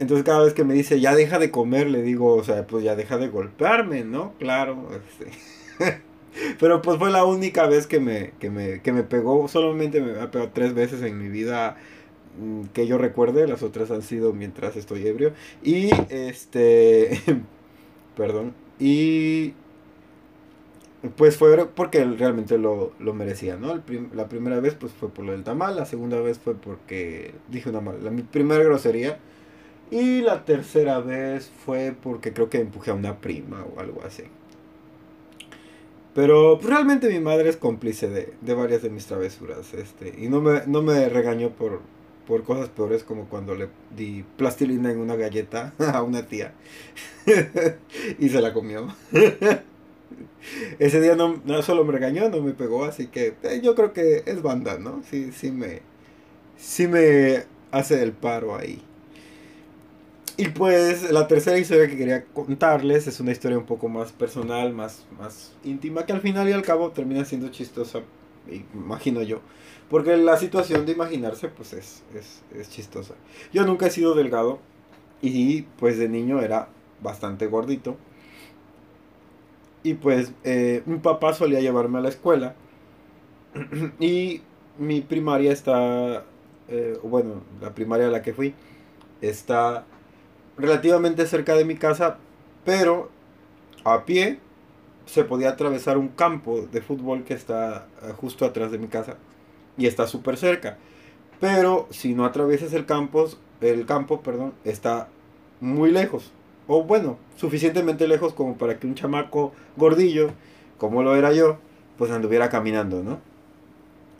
Entonces 0.00 0.24
cada 0.24 0.44
vez 0.44 0.54
que 0.54 0.64
me 0.64 0.74
dice, 0.74 1.00
ya 1.00 1.14
deja 1.14 1.38
de 1.38 1.50
comer, 1.50 1.88
le 1.88 2.02
digo, 2.02 2.34
o 2.34 2.44
sea, 2.44 2.66
pues 2.66 2.84
ya 2.84 2.96
deja 2.96 3.16
de 3.16 3.28
golpearme, 3.28 4.04
¿no? 4.04 4.34
Claro. 4.38 4.88
Este. 4.92 6.02
Pero 6.58 6.82
pues 6.82 6.98
fue 6.98 7.10
la 7.10 7.24
única 7.24 7.66
vez 7.66 7.86
que 7.86 8.00
me, 8.00 8.32
que 8.40 8.50
me, 8.50 8.82
que 8.82 8.92
me 8.92 9.04
pegó, 9.04 9.46
solamente 9.46 10.00
me 10.00 10.20
ha 10.20 10.30
pegado 10.32 10.50
tres 10.52 10.74
veces 10.74 11.00
en 11.02 11.16
mi 11.18 11.28
vida 11.28 11.76
mm, 12.40 12.64
que 12.72 12.88
yo 12.88 12.98
recuerde, 12.98 13.46
las 13.46 13.62
otras 13.62 13.92
han 13.92 14.02
sido 14.02 14.32
mientras 14.32 14.76
estoy 14.76 15.06
ebrio. 15.06 15.32
Y 15.62 15.90
este, 16.10 17.20
perdón, 18.16 18.52
y 18.80 19.54
pues 21.10 21.36
fue 21.36 21.66
porque 21.66 22.04
realmente 22.04 22.58
lo, 22.58 22.92
lo 22.98 23.14
merecía, 23.14 23.56
¿no? 23.56 23.82
la 24.14 24.28
primera 24.28 24.60
vez 24.60 24.74
pues 24.74 24.92
fue 24.92 25.10
por 25.10 25.24
lo 25.24 25.32
del 25.32 25.44
tamal, 25.44 25.76
la 25.76 25.84
segunda 25.84 26.20
vez 26.20 26.38
fue 26.38 26.54
porque 26.54 27.34
dije 27.48 27.68
una 27.68 27.80
mala, 27.80 27.98
la, 27.98 28.10
mi 28.10 28.22
primera 28.22 28.64
grosería 28.64 29.18
y 29.90 30.22
la 30.22 30.44
tercera 30.44 31.00
vez 31.00 31.50
fue 31.64 31.94
porque 32.00 32.32
creo 32.32 32.48
que 32.48 32.58
empujé 32.58 32.90
a 32.90 32.94
una 32.94 33.18
prima 33.18 33.64
o 33.64 33.80
algo 33.80 34.02
así. 34.04 34.24
Pero 36.14 36.58
pues, 36.58 36.70
realmente 36.70 37.08
mi 37.08 37.20
madre 37.20 37.48
es 37.48 37.56
cómplice 37.56 38.08
de, 38.08 38.54
varias 38.54 38.82
de 38.82 38.90
mis 38.90 39.06
travesuras. 39.06 39.74
Este, 39.74 40.14
y 40.16 40.28
no 40.28 40.40
me, 40.40 40.62
no 40.66 40.80
me 40.80 41.08
regañó 41.08 41.50
por, 41.50 41.80
por 42.26 42.44
cosas 42.44 42.68
peores 42.68 43.04
como 43.04 43.26
cuando 43.26 43.54
le 43.54 43.68
di 43.94 44.24
plastilina 44.36 44.90
en 44.90 44.98
una 44.98 45.16
galleta 45.16 45.74
a 45.92 46.02
una 46.02 46.26
tía. 46.26 46.54
y 48.18 48.28
se 48.28 48.40
la 48.40 48.52
comió. 48.52 48.88
Ese 50.78 51.00
día 51.00 51.16
no, 51.16 51.40
no, 51.44 51.62
solo 51.62 51.84
me 51.84 51.92
regañó, 51.92 52.28
no 52.28 52.40
me 52.42 52.52
pegó, 52.52 52.84
así 52.84 53.08
que 53.08 53.34
eh, 53.42 53.60
yo 53.62 53.74
creo 53.74 53.92
que 53.92 54.22
es 54.26 54.42
banda, 54.42 54.78
¿no? 54.78 55.02
Sí, 55.10 55.32
sí 55.32 55.50
me, 55.50 55.82
sí 56.56 56.86
me 56.88 57.44
hace 57.70 58.02
el 58.02 58.12
paro 58.12 58.56
ahí. 58.56 58.82
Y 60.36 60.48
pues 60.48 61.10
la 61.12 61.28
tercera 61.28 61.58
historia 61.58 61.88
que 61.88 61.96
quería 61.96 62.24
contarles 62.24 63.06
es 63.06 63.20
una 63.20 63.30
historia 63.30 63.56
un 63.56 63.66
poco 63.66 63.88
más 63.88 64.10
personal, 64.10 64.72
más, 64.72 65.06
más 65.18 65.52
íntima, 65.62 66.06
que 66.06 66.12
al 66.12 66.20
final 66.20 66.48
y 66.48 66.52
al 66.52 66.62
cabo 66.62 66.90
termina 66.90 67.24
siendo 67.24 67.48
chistosa, 67.50 68.00
imagino 68.74 69.22
yo. 69.22 69.40
Porque 69.88 70.16
la 70.16 70.36
situación 70.36 70.86
de 70.86 70.92
imaginarse 70.92 71.48
pues 71.48 71.72
es, 71.72 72.02
es, 72.14 72.42
es 72.58 72.68
chistosa. 72.68 73.14
Yo 73.52 73.64
nunca 73.64 73.86
he 73.86 73.90
sido 73.90 74.14
delgado 74.14 74.58
y 75.22 75.62
pues 75.78 75.98
de 75.98 76.08
niño 76.08 76.40
era 76.40 76.68
bastante 77.00 77.46
gordito. 77.46 77.96
Y 79.84 79.94
pues 79.94 80.32
eh, 80.42 80.82
papá 81.02 81.34
solía 81.34 81.60
llevarme 81.60 81.98
a 81.98 82.00
la 82.00 82.08
escuela. 82.08 82.56
y 84.00 84.42
mi 84.78 85.00
primaria 85.00 85.52
está, 85.52 86.24
eh, 86.68 86.98
bueno, 87.04 87.42
la 87.60 87.74
primaria 87.74 88.08
a 88.08 88.10
la 88.10 88.22
que 88.22 88.34
fui, 88.34 88.54
está 89.20 89.84
relativamente 90.56 91.26
cerca 91.26 91.54
de 91.54 91.64
mi 91.64 91.76
casa, 91.76 92.18
pero 92.64 93.10
a 93.84 94.04
pie 94.04 94.40
se 95.06 95.24
podía 95.24 95.50
atravesar 95.50 95.98
un 95.98 96.08
campo 96.08 96.62
de 96.62 96.80
fútbol 96.80 97.24
que 97.24 97.34
está 97.34 97.86
eh, 98.02 98.12
justo 98.16 98.44
atrás 98.44 98.72
de 98.72 98.78
mi 98.78 98.88
casa 98.88 99.16
y 99.76 99.86
está 99.86 100.06
súper 100.06 100.36
cerca. 100.36 100.78
Pero 101.40 101.86
si 101.90 102.14
no 102.14 102.24
atraviesas 102.24 102.72
el 102.72 102.86
campo, 102.86 103.28
el 103.60 103.86
campo, 103.86 104.22
perdón, 104.22 104.54
está 104.64 105.08
muy 105.60 105.90
lejos. 105.90 106.32
O 106.66 106.84
bueno, 106.84 107.18
suficientemente 107.36 108.08
lejos 108.08 108.32
como 108.32 108.56
para 108.56 108.78
que 108.78 108.86
un 108.86 108.94
chamaco 108.94 109.52
gordillo, 109.76 110.30
como 110.78 111.02
lo 111.02 111.14
era 111.14 111.32
yo, 111.32 111.58
pues 111.98 112.10
anduviera 112.10 112.48
caminando, 112.48 113.02
¿no? 113.02 113.20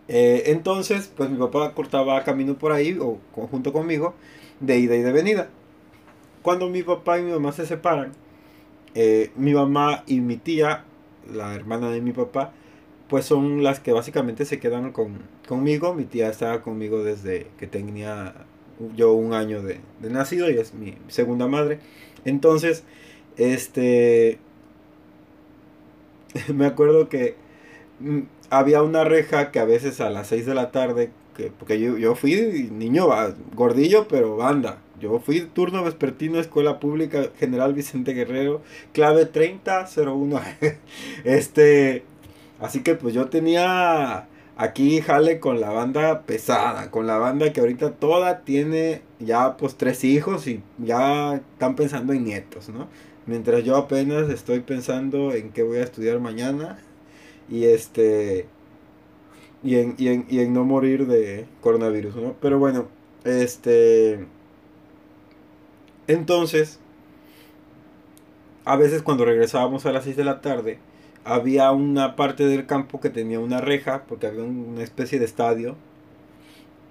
Eh, 0.09 0.45
entonces, 0.47 1.11
pues 1.17 1.31
mi 1.31 1.39
papá 1.39 1.73
cortaba 1.75 2.23
camino 2.25 2.55
por 2.55 2.73
ahí, 2.73 2.99
o 3.01 3.19
junto 3.51 3.73
conmigo, 3.73 4.15
de 4.61 4.79
ida 4.79 4.97
y 4.97 5.03
de 5.03 5.13
venida 5.13 5.49
cuando 6.45 6.69
mi 6.69 6.83
papá 6.83 7.19
y 7.19 7.23
mi 7.23 7.33
mamá 7.33 7.53
se 7.53 7.65
separan, 7.65 8.13
eh, 8.95 9.33
mi 9.35 9.55
mamá 9.55 10.05
y 10.07 10.21
mi 10.21 10.37
tía, 10.37 10.85
la 11.33 11.55
hermana 11.55 11.91
de 11.91 12.03
mi 12.03 12.13
papá, 12.13 12.53
pues 13.09 13.25
son 13.25 13.63
las 13.63 13.81
que 13.81 13.93
básicamente 13.93 14.45
se 14.45 14.61
quedan 14.61 14.93
con, 14.93 15.21
conmigo. 15.49 15.95
Mi 15.95 16.05
tía 16.05 16.29
estaba 16.29 16.61
conmigo 16.61 17.03
desde 17.03 17.47
que 17.59 17.67
tenía 17.67 18.35
yo 18.97 19.13
un 19.13 19.35
año 19.35 19.63
de, 19.63 19.81
de 20.01 20.11
nacido 20.11 20.51
y 20.51 20.59
es 20.59 20.75
mi 20.75 20.95
segunda 21.09 21.47
madre. 21.47 21.79
Entonces, 22.25 22.85
este, 23.37 24.39
me 26.55 26.67
acuerdo 26.67 27.09
que 27.09 27.37
mm, 28.01 28.21
había 28.51 28.83
una 28.83 29.05
reja 29.05 29.51
que 29.51 29.61
a 29.61 29.65
veces 29.65 30.01
a 30.01 30.11
las 30.11 30.29
6 30.29 30.47
de 30.47 30.55
la 30.55 30.71
tarde, 30.71 31.11
que, 31.37 31.51
porque 31.51 31.81
yo, 31.81 31.99
yo 31.99 32.15
fui 32.15 32.71
niño 32.73 33.09
gordillo, 33.55 34.07
pero 34.09 34.37
banda. 34.37 34.79
Yo 35.01 35.19
fui 35.19 35.41
turno 35.41 35.83
vespertino, 35.83 36.39
Escuela 36.39 36.79
Pública 36.79 37.31
General 37.39 37.75
Vicente 37.75 38.15
Guerrero, 38.15 38.63
clave 38.93 39.27
3001. 39.27 40.41
este, 41.25 42.05
así 42.61 42.83
que 42.83 42.95
pues 42.95 43.13
yo 43.13 43.27
tenía 43.27 44.29
aquí 44.57 45.01
jale 45.01 45.41
con 45.41 45.61
la 45.61 45.71
banda 45.71 46.23
pesada, 46.23 46.91
con 46.91 47.07
la 47.07 47.19
banda 47.19 47.53
que 47.53 47.61
ahorita 47.61 47.93
toda 47.93 48.45
tiene 48.45 49.03
ya 49.21 49.57
pues 49.57 49.77
tres 49.77 50.05
hijos 50.05 50.47
y 50.47 50.63
ya 50.79 51.37
están 51.37 51.77
pensando 51.77 52.13
en 52.13 52.25
nietos, 52.25 52.69
¿no? 52.69 52.89
Mientras 53.27 53.65
yo 53.65 53.77
apenas 53.77 54.29
estoy 54.31 54.61
pensando 54.61 55.33
en 55.33 55.51
qué 55.53 55.63
voy 55.63 55.79
a 55.79 55.83
estudiar 55.85 56.21
mañana 56.21 56.79
y 57.49 57.65
este 57.65 58.47
y 59.63 59.77
en, 59.77 59.95
y 59.99 60.09
en, 60.09 60.27
y 60.29 60.41
en 60.41 60.53
no 60.53 60.65
morir 60.65 61.07
de 61.07 61.47
coronavirus, 61.63 62.17
¿no? 62.17 62.37
Pero 62.41 62.59
bueno, 62.59 62.89
este 63.25 64.27
entonces, 66.07 66.81
a 68.65 68.77
veces 68.77 69.03
cuando 69.03 69.25
regresábamos 69.25 69.87
a 69.87 69.93
las 69.93 70.05
6 70.05 70.17
de 70.17 70.25
la 70.25 70.41
tarde, 70.41 70.79
había 71.25 71.73
una 71.73 72.17
parte 72.17 72.47
del 72.47 72.67
campo 72.67 73.01
que 73.01 73.11
tenía 73.11 73.41
una 73.41 73.61
reja, 73.61 74.05
porque 74.09 74.27
había 74.27 74.45
una 74.45 74.83
especie 74.83 75.19
de 75.19 75.25
estadio. 75.25 75.77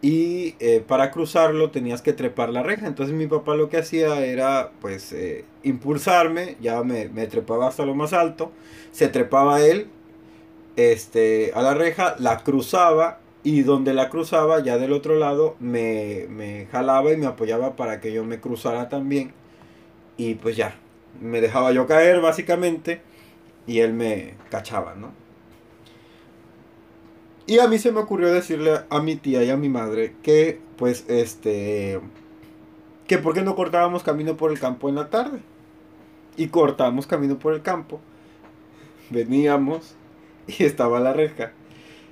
Y 0.01 0.55
eh, 0.59 0.83
para 0.85 1.11
cruzarlo 1.11 1.71
tenías 1.71 2.01
que 2.01 2.11
trepar 2.11 2.49
la 2.49 2.63
reja. 2.63 2.87
Entonces 2.87 3.15
mi 3.15 3.27
papá 3.27 3.55
lo 3.55 3.69
que 3.69 3.77
hacía 3.77 4.25
era 4.25 4.71
pues 4.81 5.13
eh, 5.13 5.45
impulsarme, 5.63 6.57
ya 6.61 6.83
me, 6.83 7.07
me, 7.09 7.27
trepaba 7.27 7.67
hasta 7.67 7.85
lo 7.85 7.95
más 7.95 8.11
alto, 8.11 8.51
se 8.91 9.07
trepaba 9.07 9.61
él 9.61 9.87
este, 10.75 11.51
a 11.55 11.61
la 11.61 11.73
reja, 11.73 12.15
la 12.19 12.39
cruzaba 12.39 13.19
y 13.43 13.61
donde 13.61 13.93
la 13.93 14.09
cruzaba, 14.09 14.61
ya 14.61 14.77
del 14.77 14.93
otro 14.93 15.15
lado, 15.15 15.55
me, 15.59 16.27
me 16.29 16.67
jalaba 16.71 17.11
y 17.13 17.17
me 17.17 17.27
apoyaba 17.27 17.75
para 17.75 18.01
que 18.01 18.11
yo 18.11 18.23
me 18.25 18.39
cruzara 18.39 18.89
también. 18.89 19.33
Y 20.17 20.35
pues 20.35 20.57
ya, 20.57 20.75
me 21.21 21.41
dejaba 21.41 21.71
yo 21.71 21.87
caer 21.87 22.21
básicamente 22.21 23.01
y 23.67 23.79
él 23.79 23.93
me 23.93 24.35
cachaba, 24.49 24.95
¿no? 24.95 25.11
Y 27.45 27.59
a 27.59 27.67
mí 27.67 27.77
se 27.77 27.91
me 27.91 27.99
ocurrió 27.99 28.31
decirle 28.31 28.81
a 28.89 29.01
mi 29.01 29.15
tía 29.15 29.43
y 29.43 29.49
a 29.49 29.57
mi 29.57 29.67
madre 29.69 30.15
que, 30.23 30.61
pues, 30.77 31.05
este, 31.09 31.99
que 33.07 33.17
por 33.17 33.33
qué 33.33 33.41
no 33.41 33.55
cortábamos 33.55 34.03
camino 34.03 34.37
por 34.37 34.51
el 34.51 34.59
campo 34.59 34.87
en 34.87 34.95
la 34.95 35.09
tarde. 35.09 35.39
Y 36.37 36.47
cortamos 36.47 37.05
camino 37.05 37.37
por 37.37 37.53
el 37.53 37.61
campo. 37.61 37.99
Veníamos 39.09 39.95
y 40.47 40.63
estaba 40.63 40.99
la 40.99 41.13
reja. 41.13 41.51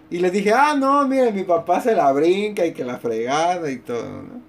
Y 0.09 0.19
les 0.19 0.33
dije, 0.33 0.51
ah, 0.51 0.75
no, 0.77 1.07
mire, 1.07 1.31
mi 1.31 1.43
papá 1.43 1.79
se 1.79 1.95
la 1.95 2.11
brinca 2.11 2.65
y 2.65 2.73
que 2.73 2.83
la 2.83 2.97
fregada 2.97 3.71
y 3.71 3.77
todo, 3.77 4.23
¿no? 4.23 4.41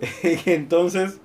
y 0.22 0.50
entonces 0.50 1.20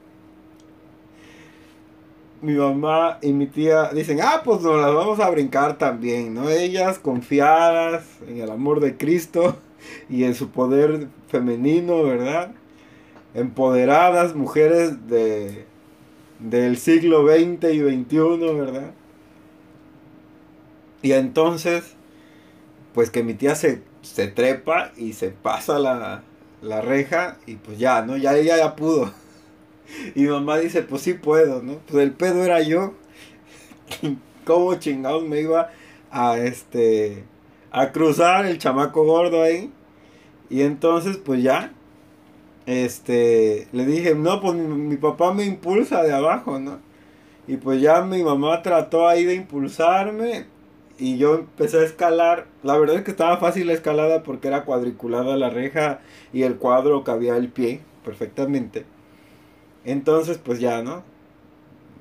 mi 2.41 2.53
mamá 2.53 3.17
y 3.21 3.33
mi 3.33 3.47
tía 3.47 3.89
dicen, 3.93 4.19
ah, 4.21 4.41
pues 4.43 4.61
nos 4.61 4.79
las 4.79 4.93
vamos 4.93 5.19
a 5.19 5.29
brincar 5.29 5.77
también, 5.77 6.33
¿no? 6.33 6.49
Ellas 6.49 6.99
confiadas 6.99 8.05
en 8.27 8.39
el 8.39 8.51
amor 8.51 8.79
de 8.79 8.97
Cristo 8.97 9.57
y 10.09 10.23
en 10.23 10.35
su 10.35 10.49
poder 10.49 11.07
femenino, 11.27 12.03
¿verdad? 12.03 12.51
Empoderadas, 13.33 14.35
mujeres 14.35 15.07
de, 15.07 15.65
del 16.39 16.77
siglo 16.77 17.25
XX 17.27 17.73
y 17.73 17.79
XXI, 17.79 18.53
¿verdad? 18.53 18.91
Y 21.01 21.11
entonces, 21.13 21.95
pues 22.93 23.09
que 23.09 23.23
mi 23.23 23.33
tía 23.33 23.55
se, 23.55 23.81
se 24.01 24.27
trepa 24.27 24.91
y 24.97 25.13
se 25.13 25.29
pasa 25.29 25.79
la, 25.79 26.23
la 26.61 26.81
reja 26.81 27.37
y 27.45 27.55
pues 27.55 27.77
ya, 27.77 28.01
¿no? 28.01 28.17
Ya 28.17 28.35
ella 28.35 28.57
ya 28.57 28.75
pudo. 28.75 29.11
Y 30.15 30.25
mamá 30.25 30.57
dice, 30.57 30.81
pues 30.83 31.01
sí 31.01 31.13
puedo, 31.13 31.61
¿no? 31.61 31.79
Pues 31.87 32.03
el 32.03 32.11
pedo 32.11 32.43
era 32.43 32.61
yo. 32.61 32.93
¿Cómo 34.45 34.75
chingados 34.75 35.23
me 35.23 35.41
iba 35.41 35.69
a 36.11 36.37
este 36.37 37.23
a 37.71 37.91
cruzar 37.91 38.45
el 38.45 38.57
chamaco 38.57 39.03
gordo 39.05 39.43
ahí? 39.43 39.71
Y 40.49 40.61
entonces 40.61 41.17
pues 41.17 41.43
ya 41.43 41.73
este 42.65 43.67
le 43.71 43.85
dije, 43.85 44.15
"No, 44.15 44.41
pues 44.41 44.55
mi, 44.55 44.67
mi 44.67 44.97
papá 44.97 45.33
me 45.33 45.45
impulsa 45.45 46.03
de 46.03 46.13
abajo, 46.13 46.59
¿no?" 46.59 46.79
Y 47.47 47.57
pues 47.57 47.81
ya 47.81 48.01
mi 48.01 48.23
mamá 48.23 48.61
trató 48.61 49.07
ahí 49.07 49.23
de 49.25 49.35
impulsarme 49.35 50.45
y 50.99 51.17
yo 51.17 51.35
empecé 51.35 51.79
a 51.79 51.83
escalar. 51.83 52.47
La 52.63 52.77
verdad 52.77 52.97
es 52.97 53.03
que 53.03 53.11
estaba 53.11 53.37
fácil 53.37 53.67
la 53.67 53.73
escalada 53.73 54.23
porque 54.23 54.47
era 54.49 54.65
cuadriculada 54.65 55.37
la 55.37 55.49
reja 55.49 56.01
y 56.33 56.43
el 56.43 56.57
cuadro 56.57 57.03
cabía 57.03 57.37
el 57.37 57.49
pie 57.49 57.81
perfectamente. 58.03 58.85
Entonces, 59.87 60.37
pues 60.37 60.59
ya, 60.59 60.83
¿no? 60.83 61.01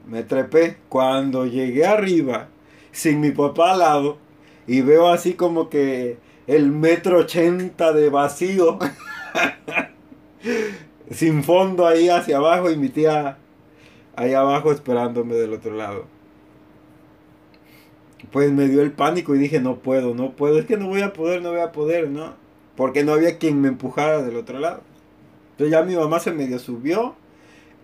Me 0.08 0.24
trepé. 0.24 0.76
Cuando 0.88 1.46
llegué 1.46 1.86
arriba, 1.86 2.48
sin 2.90 3.20
mi 3.20 3.30
papá 3.30 3.72
al 3.72 3.78
lado, 3.78 4.18
y 4.66 4.80
veo 4.80 5.08
así 5.08 5.34
como 5.34 5.70
que 5.70 6.18
el 6.48 6.72
metro 6.72 7.20
ochenta 7.20 7.92
de 7.92 8.10
vacío, 8.10 8.80
sin 11.12 11.44
fondo 11.44 11.86
ahí 11.86 12.08
hacia 12.08 12.38
abajo, 12.38 12.72
y 12.72 12.76
mi 12.76 12.88
tía 12.88 13.38
ahí 14.16 14.34
abajo 14.34 14.72
esperándome 14.72 15.36
del 15.36 15.52
otro 15.52 15.76
lado. 15.76 16.06
Pues 18.32 18.50
me 18.50 18.66
dio 18.66 18.82
el 18.82 18.90
pánico 18.90 19.36
y 19.36 19.38
dije, 19.38 19.60
no 19.60 19.76
puedo, 19.76 20.12
no 20.12 20.32
puedo, 20.32 20.58
es 20.58 20.66
que 20.66 20.76
no 20.76 20.88
voy 20.88 21.02
a 21.02 21.12
poder, 21.12 21.40
no 21.40 21.50
voy 21.50 21.60
a 21.60 21.70
poder, 21.70 22.10
¿no? 22.10 22.34
Porque 22.74 23.04
no 23.04 23.12
había 23.12 23.38
quien 23.38 23.60
me 23.60 23.68
empujara 23.68 24.22
del 24.22 24.34
otro 24.34 24.58
lado. 24.58 24.80
Entonces 25.52 25.70
ya 25.70 25.84
mi 25.84 25.94
mamá 25.94 26.18
se 26.18 26.32
medio 26.32 26.58
subió 26.58 27.14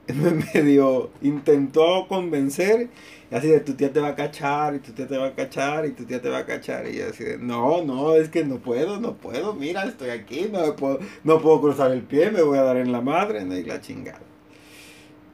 medio 0.54 1.11
intentó 1.21 2.06
convencer, 2.09 2.88
y 3.30 3.35
así 3.35 3.49
de 3.49 3.61
tu 3.61 3.75
tía 3.75 3.92
te 3.92 4.00
va 4.00 4.09
a 4.09 4.14
cachar, 4.14 4.74
y 4.74 4.79
tu 4.81 4.92
tía 4.92 5.07
te 5.07 5.16
va 5.16 5.29
a 5.29 5.35
cachar, 5.35 5.87
y 5.87 5.92
tu 5.92 6.05
tía 6.05 6.20
te 6.20 6.29
va 6.29 6.38
a 6.38 6.46
cachar, 6.46 6.88
y 6.88 7.00
así 7.00 7.24
de, 7.24 7.38
no, 7.38 7.83
no, 7.83 8.14
es 8.14 8.29
que 8.29 8.44
no 8.44 8.59
puedo, 8.59 9.00
no 9.00 9.14
puedo, 9.14 9.55
mira, 9.55 9.85
estoy 9.85 10.11
aquí, 10.11 10.48
no 10.53 10.76
puedo, 10.76 10.98
no 11.24 11.40
puedo 11.40 11.61
cruzar 11.61 11.92
el 11.92 12.03
pie, 12.03 12.31
me 12.31 12.42
voy 12.42 12.59
a 12.59 12.62
dar 12.62 12.76
en 12.76 12.92
la 12.92 13.00
madre, 13.00 13.44
no, 13.44 13.57
y 13.57 13.64
la 13.64 13.81
chingada. 13.81 14.20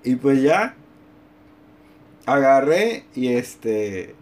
Y 0.04 0.16
pues 0.16 0.42
ya, 0.42 0.76
agarré, 2.26 3.04
y 3.14 3.28
este, 3.28 4.14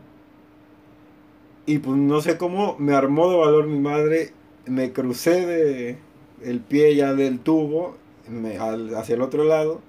y 1.67 1.79
pues 1.79 1.97
no 1.97 2.21
sé 2.21 2.39
cómo, 2.39 2.77
me 2.79 2.95
armó 2.95 3.29
de 3.31 3.37
valor 3.37 3.67
mi 3.67 3.81
madre, 3.81 4.33
me 4.67 4.93
crucé 4.93 5.45
de 5.45 5.99
el 6.43 6.61
pie 6.61 6.95
ya 6.95 7.15
del 7.15 7.41
tubo, 7.41 7.97
me, 8.29 8.57
hacia 8.97 9.17
el 9.17 9.23
otro 9.23 9.45
lado, 9.45 9.81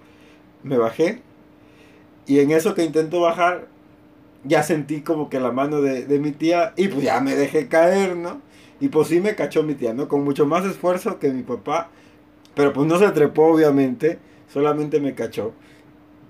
me 0.67 0.77
bajé. 0.77 1.21
Y 2.25 2.39
en 2.39 2.51
eso 2.51 2.75
que 2.75 2.84
intento 2.84 3.21
bajar, 3.21 3.67
ya 4.43 4.63
sentí 4.63 5.01
como 5.01 5.30
que 5.30 5.39
la 5.39 5.51
mano 5.51 5.82
de, 5.82 6.19
mi 6.19 6.32
tía 6.32 6.73
y 6.75 6.88
pues 6.89 7.03
ya 7.03 7.19
me 7.21 7.36
dejé 7.36 7.67
caer, 7.67 8.15
¿no? 8.15 8.41
Y 8.80 8.89
pues 8.89 9.08
sí 9.08 9.19
me 9.19 9.36
cachó 9.36 9.63
mi 9.63 9.73
tía, 9.73 9.93
¿no? 9.93 10.08
Con 10.08 10.23
mucho 10.23 10.45
más 10.45 10.65
esfuerzo 10.65 11.19
que 11.19 11.32
mi 11.32 11.43
papá. 11.43 11.89
Pero 12.53 12.73
pues 12.73 12.88
no 12.88 12.99
se 12.99 13.10
trepó, 13.12 13.47
obviamente. 13.47 14.19
Solamente 14.51 14.99
me 14.99 15.13
cachó. 15.15 15.53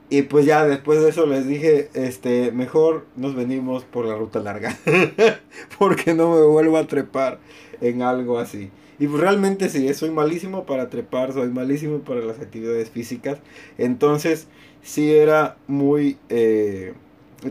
Y 0.10 0.22
pues 0.24 0.46
ya 0.46 0.65
después 0.65 1.02
de 1.02 1.10
eso 1.10 1.26
les 1.26 1.46
dije, 1.46 1.89
este, 1.93 2.52
mejor 2.52 3.06
nos 3.17 3.36
venimos 3.36 3.84
por 3.84 4.06
la 4.06 4.15
ruta 4.15 4.39
larga. 4.39 4.78
Porque 5.80 6.13
no 6.13 6.32
me 6.32 6.41
vuelvo 6.43 6.78
a 6.78 6.88
trepar 6.88 7.39
en 7.82 8.02
algo 8.02 8.39
así. 8.39 8.72
Y 9.00 9.08
pues 9.08 9.22
realmente 9.22 9.70
sí, 9.70 9.93
soy 9.93 10.12
malísimo 10.12 10.65
para 10.65 10.89
trepar, 10.89 11.34
soy 11.34 11.50
malísimo 11.50 12.00
para 12.00 12.22
las 12.22 12.39
actividades 12.39 12.89
físicas. 12.89 13.39
Entonces 13.78 14.48
sí 14.82 15.13
era 15.13 15.58
muy 15.67 16.17
eh, 16.30 16.93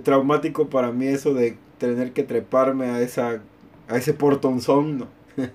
traumático 0.03 0.69
para 0.69 0.92
mí 0.92 1.07
eso 1.07 1.35
de 1.35 1.57
tener 1.79 2.12
que 2.12 2.23
treparme 2.23 2.87
a, 2.87 3.01
esa, 3.01 3.42
a 3.88 3.97
ese 3.97 4.14
portonzón, 4.14 4.99
¿no? 4.99 5.09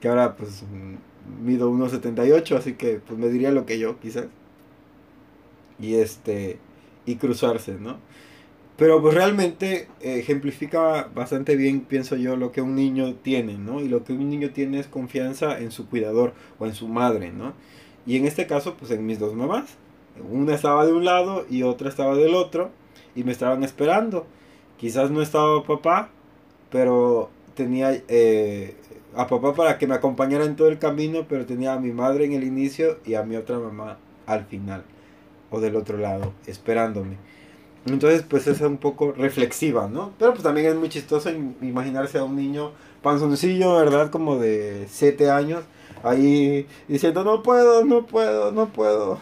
que 0.00 0.08
ahora 0.08 0.36
pues 0.36 0.62
mido 1.42 1.70
1,78, 1.70 2.56
así 2.56 2.74
que 2.74 3.00
pues 3.06 3.18
me 3.18 3.28
diría 3.28 3.50
lo 3.50 3.66
que 3.66 3.78
yo 3.78 3.98
quizás. 4.00 4.26
Y 5.80 5.94
este, 5.94 6.58
y 7.06 7.16
cruzarse, 7.16 7.74
¿no? 7.74 7.98
Pero 8.80 9.02
pues 9.02 9.14
realmente 9.14 9.88
ejemplifica 10.00 11.10
bastante 11.14 11.54
bien, 11.54 11.82
pienso 11.82 12.16
yo, 12.16 12.36
lo 12.36 12.50
que 12.50 12.62
un 12.62 12.74
niño 12.74 13.14
tiene, 13.16 13.58
¿no? 13.58 13.80
Y 13.82 13.88
lo 13.88 14.04
que 14.04 14.14
un 14.14 14.30
niño 14.30 14.52
tiene 14.54 14.80
es 14.80 14.86
confianza 14.86 15.58
en 15.58 15.70
su 15.70 15.86
cuidador 15.86 16.32
o 16.58 16.64
en 16.64 16.74
su 16.74 16.88
madre, 16.88 17.30
¿no? 17.30 17.52
Y 18.06 18.16
en 18.16 18.24
este 18.24 18.46
caso, 18.46 18.76
pues 18.78 18.90
en 18.90 19.04
mis 19.04 19.18
dos 19.18 19.34
mamás. 19.34 19.76
Una 20.30 20.54
estaba 20.54 20.86
de 20.86 20.94
un 20.94 21.04
lado 21.04 21.44
y 21.50 21.62
otra 21.62 21.90
estaba 21.90 22.16
del 22.16 22.34
otro 22.34 22.70
y 23.14 23.22
me 23.24 23.32
estaban 23.32 23.62
esperando. 23.64 24.26
Quizás 24.78 25.10
no 25.10 25.20
estaba 25.20 25.62
papá, 25.62 26.08
pero 26.70 27.28
tenía 27.54 28.02
eh, 28.08 28.76
a 29.14 29.26
papá 29.26 29.54
para 29.54 29.76
que 29.76 29.86
me 29.86 29.94
acompañara 29.94 30.46
en 30.46 30.56
todo 30.56 30.68
el 30.68 30.78
camino, 30.78 31.26
pero 31.28 31.44
tenía 31.44 31.74
a 31.74 31.80
mi 31.80 31.92
madre 31.92 32.24
en 32.24 32.32
el 32.32 32.44
inicio 32.44 32.98
y 33.04 33.12
a 33.12 33.24
mi 33.24 33.36
otra 33.36 33.58
mamá 33.58 33.98
al 34.26 34.46
final 34.46 34.84
o 35.50 35.60
del 35.60 35.76
otro 35.76 35.98
lado, 35.98 36.32
esperándome. 36.46 37.16
Entonces, 37.86 38.22
pues 38.28 38.46
es 38.46 38.60
un 38.60 38.76
poco 38.76 39.12
reflexiva, 39.12 39.88
¿no? 39.88 40.12
Pero 40.18 40.32
pues 40.32 40.42
también 40.42 40.66
es 40.66 40.74
muy 40.74 40.88
chistoso 40.88 41.30
imaginarse 41.30 42.18
a 42.18 42.24
un 42.24 42.36
niño 42.36 42.72
panzoncillo, 43.02 43.74
¿verdad? 43.76 44.10
Como 44.10 44.36
de 44.36 44.86
7 44.90 45.30
años, 45.30 45.64
ahí 46.02 46.66
diciendo, 46.88 47.24
no 47.24 47.42
puedo, 47.42 47.84
no 47.84 48.06
puedo, 48.06 48.52
no 48.52 48.68
puedo. 48.68 49.18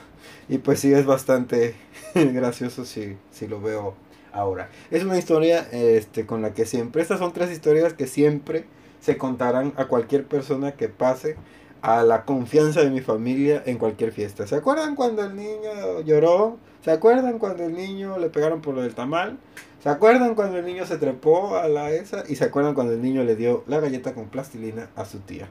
Y 0.48 0.58
pues 0.58 0.80
sí, 0.80 0.92
es 0.92 1.06
bastante 1.06 1.76
gracioso 2.14 2.84
si, 2.84 3.16
si 3.30 3.46
lo 3.46 3.60
veo 3.60 3.94
ahora. 4.32 4.70
Es 4.90 5.04
una 5.04 5.18
historia 5.18 5.68
este, 5.70 6.26
con 6.26 6.42
la 6.42 6.52
que 6.52 6.66
siempre, 6.66 7.02
estas 7.02 7.20
son 7.20 7.32
tres 7.32 7.50
historias 7.50 7.92
que 7.92 8.06
siempre 8.06 8.64
se 9.00 9.16
contarán 9.16 9.72
a 9.76 9.86
cualquier 9.86 10.26
persona 10.26 10.72
que 10.72 10.88
pase 10.88 11.36
a 11.82 12.02
la 12.02 12.24
confianza 12.24 12.80
de 12.80 12.90
mi 12.90 13.00
familia 13.00 13.62
en 13.66 13.78
cualquier 13.78 14.12
fiesta. 14.12 14.46
¿Se 14.46 14.56
acuerdan 14.56 14.94
cuando 14.94 15.22
el 15.24 15.36
niño 15.36 16.00
lloró? 16.04 16.58
¿Se 16.84 16.90
acuerdan 16.90 17.38
cuando 17.38 17.64
el 17.64 17.74
niño 17.74 18.18
le 18.18 18.30
pegaron 18.30 18.60
por 18.60 18.74
lo 18.74 18.82
del 18.82 18.94
tamal? 18.94 19.38
¿Se 19.82 19.88
acuerdan 19.88 20.34
cuando 20.34 20.58
el 20.58 20.66
niño 20.66 20.86
se 20.86 20.98
trepó 20.98 21.56
a 21.56 21.68
la 21.68 21.92
esa? 21.92 22.24
¿Y 22.28 22.36
se 22.36 22.44
acuerdan 22.44 22.74
cuando 22.74 22.92
el 22.92 23.02
niño 23.02 23.22
le 23.24 23.36
dio 23.36 23.64
la 23.66 23.80
galleta 23.80 24.12
con 24.12 24.28
plastilina 24.28 24.90
a 24.96 25.04
su 25.04 25.20
tía? 25.20 25.48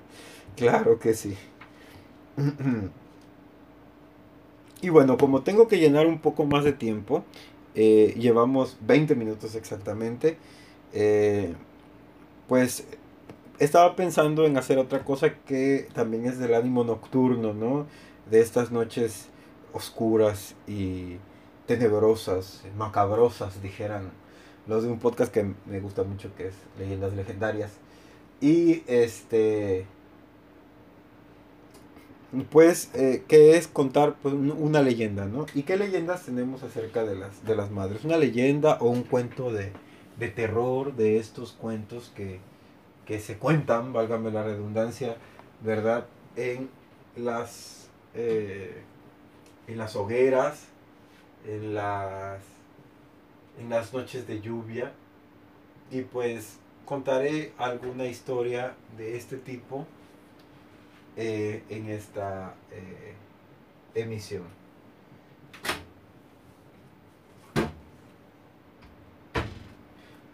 Claro 0.55 0.99
que 0.99 1.13
sí. 1.13 1.37
y 4.81 4.89
bueno, 4.89 5.17
como 5.17 5.43
tengo 5.43 5.67
que 5.67 5.79
llenar 5.79 6.07
un 6.07 6.19
poco 6.19 6.45
más 6.45 6.63
de 6.63 6.73
tiempo, 6.73 7.23
eh, 7.75 8.15
llevamos 8.17 8.77
20 8.81 9.15
minutos 9.15 9.55
exactamente, 9.55 10.37
eh, 10.93 11.53
pues 12.47 12.85
estaba 13.59 13.95
pensando 13.95 14.45
en 14.45 14.57
hacer 14.57 14.77
otra 14.77 15.03
cosa 15.03 15.35
que 15.35 15.87
también 15.93 16.25
es 16.25 16.39
del 16.39 16.53
ánimo 16.53 16.83
nocturno, 16.83 17.53
¿no? 17.53 17.87
De 18.29 18.41
estas 18.41 18.71
noches 18.71 19.29
oscuras 19.73 20.55
y 20.67 21.17
tenebrosas, 21.65 22.63
macabrosas, 22.77 23.61
dijeran 23.61 24.11
los 24.67 24.83
de 24.83 24.89
un 24.89 24.99
podcast 24.99 25.31
que 25.31 25.53
me 25.65 25.79
gusta 25.79 26.03
mucho, 26.03 26.33
que 26.35 26.47
es 26.47 26.53
Leyendas 26.77 27.13
Legendarias. 27.13 27.71
Y 28.41 28.83
este, 28.87 29.85
pues, 32.51 32.91
eh, 32.93 33.23
que 33.27 33.57
es 33.57 33.67
contar 33.67 34.15
pues, 34.21 34.35
una 34.35 34.81
leyenda, 34.81 35.25
¿no? 35.25 35.45
¿Y 35.55 35.63
qué 35.63 35.77
leyendas 35.77 36.23
tenemos 36.23 36.63
acerca 36.63 37.03
de 37.03 37.15
las, 37.15 37.45
de 37.45 37.55
las 37.55 37.71
madres? 37.71 38.03
Una 38.03 38.17
leyenda 38.17 38.77
o 38.79 38.89
un 38.89 39.03
cuento 39.03 39.51
de, 39.51 39.71
de 40.19 40.27
terror, 40.27 40.95
de 40.95 41.17
estos 41.17 41.53
cuentos 41.53 42.11
que, 42.15 42.39
que 43.07 43.21
se 43.21 43.37
cuentan, 43.37 43.93
válgame 43.93 44.31
la 44.31 44.43
redundancia, 44.43 45.15
¿verdad? 45.63 46.07
En 46.35 46.69
las, 47.15 47.89
eh, 48.13 48.83
en 49.65 49.77
las 49.77 49.95
hogueras, 49.95 50.65
en 51.47 51.73
las, 51.73 52.41
en 53.57 53.69
las 53.69 53.93
noches 53.93 54.27
de 54.27 54.41
lluvia. 54.41 54.91
Y 55.89 56.01
pues 56.01 56.59
contaré 56.83 57.53
alguna 57.57 58.05
historia 58.05 58.75
de 58.97 59.15
este 59.15 59.37
tipo 59.37 59.87
eh, 61.15 61.63
en 61.69 61.89
esta 61.89 62.55
eh, 62.71 63.13
emisión. 63.95 64.43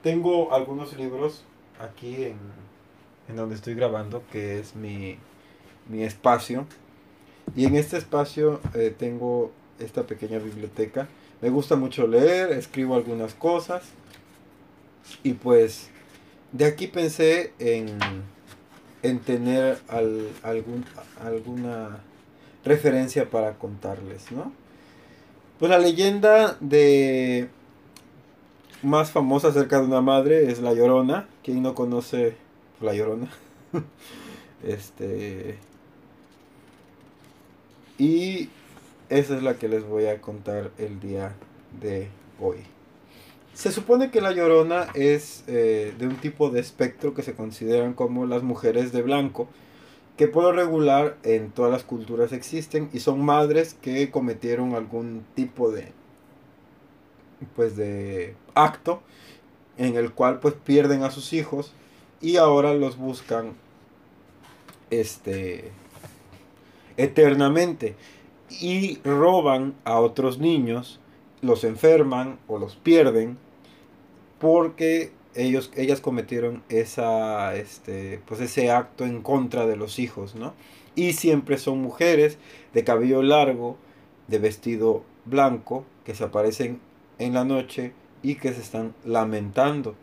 Tengo 0.01 0.51
algunos 0.53 0.97
libros 0.97 1.45
aquí 1.79 2.23
en, 2.23 2.37
en 3.29 3.35
donde 3.35 3.55
estoy 3.55 3.75
grabando, 3.75 4.23
que 4.31 4.59
es 4.59 4.75
mi, 4.75 5.17
mi 5.89 6.03
espacio. 6.03 6.65
Y 7.55 7.65
en 7.65 7.75
este 7.75 7.97
espacio 7.97 8.61
eh, 8.73 8.93
tengo 8.97 9.51
esta 9.79 10.03
pequeña 10.03 10.39
biblioteca. 10.39 11.07
Me 11.41 11.49
gusta 11.49 11.75
mucho 11.75 12.07
leer, 12.07 12.51
escribo 12.51 12.95
algunas 12.95 13.33
cosas. 13.33 13.83
Y 15.23 15.33
pues 15.33 15.89
de 16.51 16.65
aquí 16.65 16.87
pensé 16.87 17.53
en, 17.59 17.97
en 19.01 19.19
tener 19.19 19.79
al, 19.89 20.29
algún, 20.43 20.85
alguna 21.21 21.99
referencia 22.63 23.29
para 23.29 23.55
contarles, 23.55 24.31
¿no? 24.31 24.53
Pues 25.59 25.69
la 25.69 25.79
leyenda 25.79 26.57
de 26.59 27.49
más 28.83 29.11
famosa 29.11 29.49
acerca 29.49 29.79
de 29.79 29.87
una 29.87 30.01
madre 30.01 30.51
es 30.51 30.59
La 30.59 30.73
Llorona. 30.73 31.27
¿Quién 31.43 31.63
no 31.63 31.75
conoce 31.75 32.35
La 32.81 32.93
Llorona? 32.93 33.29
este. 34.63 35.57
Y 37.97 38.49
esa 39.09 39.37
es 39.37 39.43
la 39.43 39.55
que 39.55 39.67
les 39.67 39.85
voy 39.85 40.07
a 40.07 40.19
contar 40.21 40.71
el 40.77 40.99
día 40.99 41.35
de 41.79 42.09
hoy. 42.39 42.57
Se 43.53 43.71
supone 43.71 44.09
que 44.09 44.21
la 44.21 44.31
llorona 44.31 44.87
es 44.95 45.43
eh, 45.45 45.93
de 45.99 46.07
un 46.07 46.15
tipo 46.15 46.49
de 46.49 46.59
espectro 46.59 47.13
que 47.13 47.21
se 47.21 47.35
consideran 47.35 47.93
como 47.93 48.25
las 48.25 48.41
mujeres 48.41 48.91
de 48.91 49.03
blanco, 49.03 49.47
que 50.17 50.27
por 50.27 50.43
lo 50.43 50.51
regular 50.51 51.17
en 51.21 51.51
todas 51.51 51.71
las 51.71 51.83
culturas 51.83 52.31
existen 52.33 52.89
y 52.93 52.99
son 52.99 53.23
madres 53.23 53.75
que 53.79 54.09
cometieron 54.09 54.73
algún 54.73 55.23
tipo 55.35 55.71
de 55.71 55.91
pues 57.55 57.75
de 57.75 58.35
acto 58.55 59.01
en 59.77 59.95
el 59.95 60.11
cual 60.11 60.39
pues 60.39 60.53
pierden 60.53 61.03
a 61.03 61.11
sus 61.11 61.33
hijos 61.33 61.73
y 62.21 62.37
ahora 62.37 62.73
los 62.73 62.97
buscan 62.97 63.53
este 64.89 65.71
eternamente 66.97 67.95
y 68.49 68.99
roban 69.03 69.73
a 69.83 69.99
otros 69.99 70.37
niños, 70.37 70.99
los 71.41 71.63
enferman 71.63 72.39
o 72.47 72.59
los 72.59 72.75
pierden 72.75 73.37
porque 74.39 75.11
ellos 75.35 75.71
ellas 75.75 76.01
cometieron 76.01 76.63
esa 76.69 77.55
este 77.55 78.21
pues 78.27 78.41
ese 78.41 78.71
acto 78.71 79.05
en 79.05 79.21
contra 79.21 79.65
de 79.65 79.75
los 79.75 79.99
hijos, 79.99 80.35
¿no? 80.35 80.53
Y 80.95 81.13
siempre 81.13 81.57
son 81.57 81.81
mujeres 81.81 82.37
de 82.73 82.83
cabello 82.83 83.23
largo, 83.23 83.77
de 84.27 84.37
vestido 84.37 85.03
blanco 85.25 85.85
que 86.05 86.13
se 86.13 86.23
aparecen 86.23 86.79
en 87.19 87.33
la 87.33 87.45
noche 87.45 87.93
y 88.21 88.35
que 88.35 88.53
se 88.53 88.61
están 88.61 88.93
lamentando. 89.05 89.95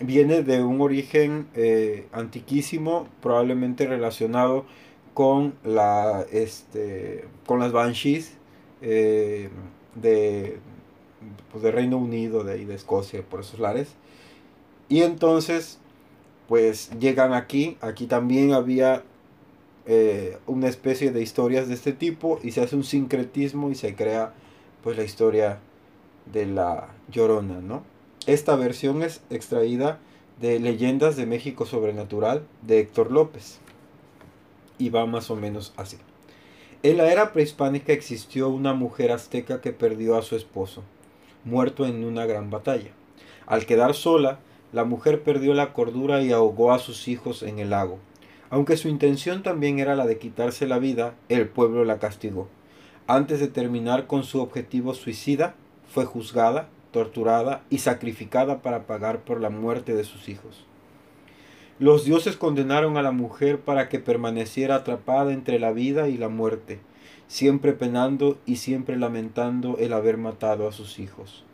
Viene 0.00 0.42
de 0.42 0.62
un 0.62 0.80
origen 0.80 1.46
eh, 1.54 2.06
antiquísimo, 2.12 3.08
probablemente 3.22 3.86
relacionado 3.86 4.66
con, 5.14 5.54
la, 5.64 6.26
este, 6.30 7.24
con 7.46 7.60
las 7.60 7.72
Banshees 7.72 8.34
eh, 8.82 9.48
de, 9.94 10.58
pues 11.50 11.64
Reino 11.74 11.96
Unido, 11.96 12.44
de 12.44 12.64
de 12.64 12.74
Escocia, 12.74 13.22
por 13.22 13.40
esos 13.40 13.58
lares. 13.58 13.94
Y 14.88 15.02
entonces, 15.02 15.78
pues 16.48 16.90
llegan 17.00 17.32
aquí. 17.32 17.78
Aquí 17.80 18.06
también 18.06 18.52
había 18.52 19.02
eh, 19.86 20.38
una 20.46 20.68
especie 20.68 21.10
de 21.12 21.22
historias 21.22 21.68
de 21.68 21.74
este 21.74 21.92
tipo 21.92 22.38
y 22.42 22.50
se 22.50 22.60
hace 22.60 22.76
un 22.76 22.84
sincretismo 22.84 23.70
y 23.70 23.74
se 23.74 23.94
crea 23.94 24.34
pues 24.82 24.96
la 24.96 25.04
historia 25.04 25.60
de 26.32 26.46
la 26.46 26.88
Llorona, 27.10 27.60
¿no? 27.60 27.82
Esta 28.26 28.56
versión 28.56 29.02
es 29.02 29.22
extraída 29.30 29.98
de 30.40 30.58
Leyendas 30.58 31.16
de 31.16 31.26
México 31.26 31.64
Sobrenatural 31.64 32.42
de 32.62 32.80
Héctor 32.80 33.10
López 33.10 33.58
y 34.78 34.90
va 34.90 35.06
más 35.06 35.30
o 35.30 35.36
menos 35.36 35.72
así. 35.76 35.96
En 36.82 36.98
la 36.98 37.10
era 37.10 37.32
prehispánica 37.32 37.92
existió 37.92 38.48
una 38.48 38.74
mujer 38.74 39.12
azteca 39.12 39.60
que 39.60 39.72
perdió 39.72 40.16
a 40.16 40.22
su 40.22 40.36
esposo, 40.36 40.82
muerto 41.44 41.86
en 41.86 42.04
una 42.04 42.26
gran 42.26 42.50
batalla. 42.50 42.90
Al 43.46 43.64
quedar 43.64 43.94
sola, 43.94 44.40
la 44.72 44.84
mujer 44.84 45.22
perdió 45.22 45.54
la 45.54 45.72
cordura 45.72 46.20
y 46.20 46.32
ahogó 46.32 46.72
a 46.72 46.78
sus 46.78 47.08
hijos 47.08 47.42
en 47.42 47.58
el 47.58 47.70
lago. 47.70 47.98
Aunque 48.50 48.76
su 48.76 48.88
intención 48.88 49.42
también 49.42 49.78
era 49.78 49.96
la 49.96 50.06
de 50.06 50.18
quitarse 50.18 50.66
la 50.66 50.78
vida, 50.78 51.14
el 51.28 51.48
pueblo 51.48 51.84
la 51.84 51.98
castigó. 51.98 52.48
Antes 53.06 53.40
de 53.40 53.48
terminar 53.48 54.06
con 54.06 54.24
su 54.24 54.40
objetivo 54.40 54.94
suicida, 54.94 55.54
fue 55.96 56.04
juzgada, 56.04 56.68
torturada 56.92 57.62
y 57.70 57.78
sacrificada 57.78 58.60
para 58.60 58.86
pagar 58.86 59.20
por 59.20 59.40
la 59.40 59.48
muerte 59.48 59.94
de 59.94 60.04
sus 60.04 60.28
hijos. 60.28 60.66
Los 61.78 62.04
dioses 62.04 62.36
condenaron 62.36 62.98
a 62.98 63.02
la 63.02 63.12
mujer 63.12 63.60
para 63.60 63.88
que 63.88 63.98
permaneciera 63.98 64.74
atrapada 64.74 65.32
entre 65.32 65.58
la 65.58 65.72
vida 65.72 66.10
y 66.10 66.18
la 66.18 66.28
muerte, 66.28 66.80
siempre 67.28 67.72
penando 67.72 68.36
y 68.44 68.56
siempre 68.56 68.98
lamentando 68.98 69.78
el 69.78 69.94
haber 69.94 70.18
matado 70.18 70.68
a 70.68 70.72
sus 70.72 70.98
hijos. 70.98 71.44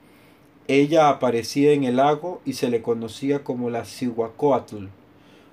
Ella 0.66 1.08
aparecía 1.08 1.70
en 1.70 1.84
el 1.84 1.98
lago 1.98 2.40
y 2.44 2.54
se 2.54 2.68
le 2.68 2.82
conocía 2.82 3.44
como 3.44 3.70
la 3.70 3.84
Cihuacóatl, 3.84 4.86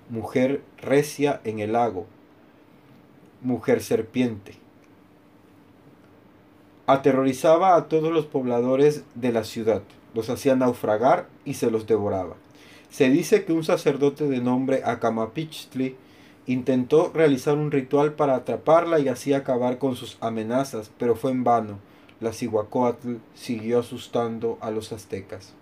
mujer 0.10 0.64
recia 0.80 1.42
en 1.44 1.60
el 1.60 1.74
lago, 1.74 2.08
mujer 3.44 3.82
serpiente 3.84 4.56
aterrorizaba 6.92 7.76
a 7.76 7.88
todos 7.88 8.12
los 8.12 8.26
pobladores 8.26 9.04
de 9.14 9.32
la 9.32 9.44
ciudad, 9.44 9.84
los 10.16 10.32
hacía 10.32 10.56
naufragar 10.56 11.28
y 11.46 11.54
se 11.54 11.70
los 11.70 11.86
devoraba. 11.86 12.36
Se 12.90 13.12
dice 13.12 13.46
que 13.46 13.54
un 13.54 13.64
sacerdote 13.64 14.28
de 14.28 14.42
nombre 14.42 14.82
Akamapichtli 14.84 15.96
intentó 16.48 17.12
realizar 17.14 17.60
un 17.60 17.70
ritual 17.70 18.14
para 18.14 18.36
atraparla 18.36 19.00
y 19.00 19.08
así 19.08 19.34
acabar 19.34 19.78
con 19.78 19.96
sus 19.96 20.18
amenazas, 20.20 20.90
pero 20.98 21.16
fue 21.16 21.30
en 21.30 21.44
vano. 21.44 21.78
La 22.22 22.34
Cihuacóatl 22.34 23.18
siguió 23.36 23.80
asustando 23.80 24.58
a 24.60 24.72
los 24.72 24.92
aztecas. 24.92 25.54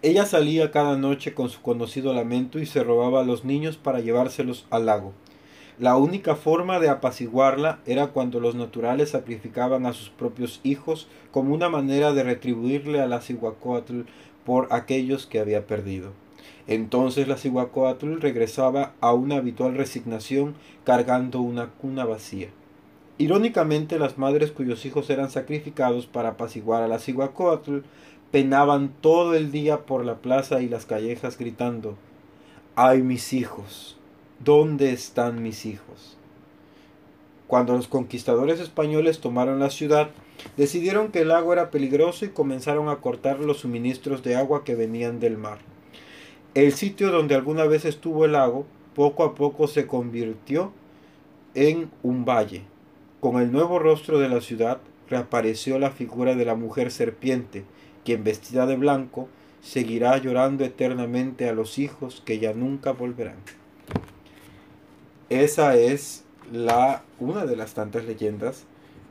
Ella 0.00 0.24
salía 0.24 0.70
cada 0.70 0.96
noche 0.96 1.34
con 1.34 1.50
su 1.50 1.60
conocido 1.60 2.14
lamento 2.14 2.58
y 2.58 2.64
se 2.64 2.82
robaba 2.82 3.20
a 3.20 3.24
los 3.24 3.44
niños 3.44 3.76
para 3.76 4.00
llevárselos 4.00 4.64
al 4.70 4.86
lago. 4.86 5.12
La 5.78 5.96
única 5.96 6.34
forma 6.34 6.80
de 6.80 6.88
apaciguarla 6.88 7.78
era 7.86 8.08
cuando 8.08 8.40
los 8.40 8.56
naturales 8.56 9.10
sacrificaban 9.10 9.86
a 9.86 9.92
sus 9.92 10.10
propios 10.10 10.58
hijos 10.64 11.06
como 11.30 11.54
una 11.54 11.68
manera 11.68 12.12
de 12.12 12.24
retribuirle 12.24 13.00
a 13.00 13.06
la 13.06 13.20
Cihuacóatl 13.20 14.00
por 14.44 14.66
aquellos 14.72 15.26
que 15.26 15.38
había 15.38 15.68
perdido. 15.68 16.10
Entonces 16.66 17.28
la 17.28 17.36
Cihuacóatl 17.36 18.20
regresaba 18.20 18.94
a 19.00 19.12
una 19.12 19.36
habitual 19.36 19.76
resignación 19.76 20.56
cargando 20.82 21.40
una 21.40 21.68
cuna 21.68 22.04
vacía. 22.04 22.48
Irónicamente, 23.18 24.00
las 24.00 24.18
madres 24.18 24.50
cuyos 24.50 24.84
hijos 24.84 25.10
eran 25.10 25.30
sacrificados 25.30 26.06
para 26.06 26.30
apaciguar 26.30 26.82
a 26.82 26.88
la 26.88 26.98
Cihuacóatl 26.98 27.80
penaban 28.32 28.92
todo 29.00 29.34
el 29.34 29.52
día 29.52 29.86
por 29.86 30.04
la 30.04 30.16
plaza 30.16 30.60
y 30.60 30.68
las 30.68 30.86
callejas 30.86 31.38
gritando: 31.38 31.96
¡Ay, 32.74 33.02
mis 33.02 33.32
hijos! 33.32 33.97
¿Dónde 34.44 34.92
están 34.92 35.42
mis 35.42 35.66
hijos? 35.66 36.16
Cuando 37.48 37.72
los 37.72 37.88
conquistadores 37.88 38.60
españoles 38.60 39.18
tomaron 39.18 39.58
la 39.58 39.68
ciudad, 39.68 40.10
decidieron 40.56 41.10
que 41.10 41.22
el 41.22 41.32
agua 41.32 41.54
era 41.54 41.70
peligroso 41.72 42.24
y 42.24 42.28
comenzaron 42.28 42.88
a 42.88 43.00
cortar 43.00 43.40
los 43.40 43.58
suministros 43.58 44.22
de 44.22 44.36
agua 44.36 44.62
que 44.62 44.76
venían 44.76 45.18
del 45.18 45.36
mar. 45.38 45.58
El 46.54 46.72
sitio 46.72 47.10
donde 47.10 47.34
alguna 47.34 47.64
vez 47.64 47.84
estuvo 47.84 48.24
el 48.26 48.32
lago, 48.32 48.64
poco 48.94 49.24
a 49.24 49.34
poco 49.34 49.66
se 49.66 49.88
convirtió 49.88 50.70
en 51.54 51.90
un 52.04 52.24
valle. 52.24 52.62
Con 53.18 53.42
el 53.42 53.50
nuevo 53.50 53.80
rostro 53.80 54.20
de 54.20 54.28
la 54.28 54.40
ciudad 54.40 54.78
reapareció 55.10 55.80
la 55.80 55.90
figura 55.90 56.36
de 56.36 56.44
la 56.44 56.54
mujer 56.54 56.92
serpiente, 56.92 57.64
quien 58.04 58.22
vestida 58.22 58.66
de 58.66 58.76
blanco 58.76 59.28
seguirá 59.62 60.16
llorando 60.18 60.64
eternamente 60.64 61.48
a 61.48 61.52
los 61.52 61.80
hijos 61.80 62.22
que 62.24 62.38
ya 62.38 62.52
nunca 62.52 62.92
volverán. 62.92 63.57
Esa 65.30 65.76
es 65.76 66.24
la, 66.52 67.02
una 67.18 67.44
de 67.44 67.56
las 67.56 67.74
tantas 67.74 68.04
leyendas 68.04 68.64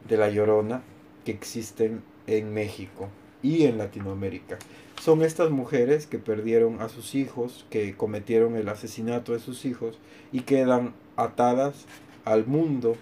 de 0.08 0.18
la 0.18 0.30
Llorona 0.30 0.82
que 1.26 1.32
existen 1.32 2.02
en 2.26 2.54
México. 2.54 3.10
y 3.44 3.66
en 3.66 3.78
Latinoamérica. 3.78 4.58
Son 5.02 5.22
estas 5.22 5.52
mujeres 5.52 6.08
que 6.08 6.18
perdieron 6.18 6.82
a 6.82 6.90
sus 6.90 7.14
hijos, 7.16 7.66
que 7.70 7.96
cometieron 7.96 8.56
el 8.56 8.68
asesinato 8.68 9.34
de 9.34 9.40
sus 9.40 9.64
hijos 9.66 10.00
y 10.32 10.42
quedan 10.42 10.94
atadas 11.16 11.86
al 12.26 12.48
mundo 12.48 12.96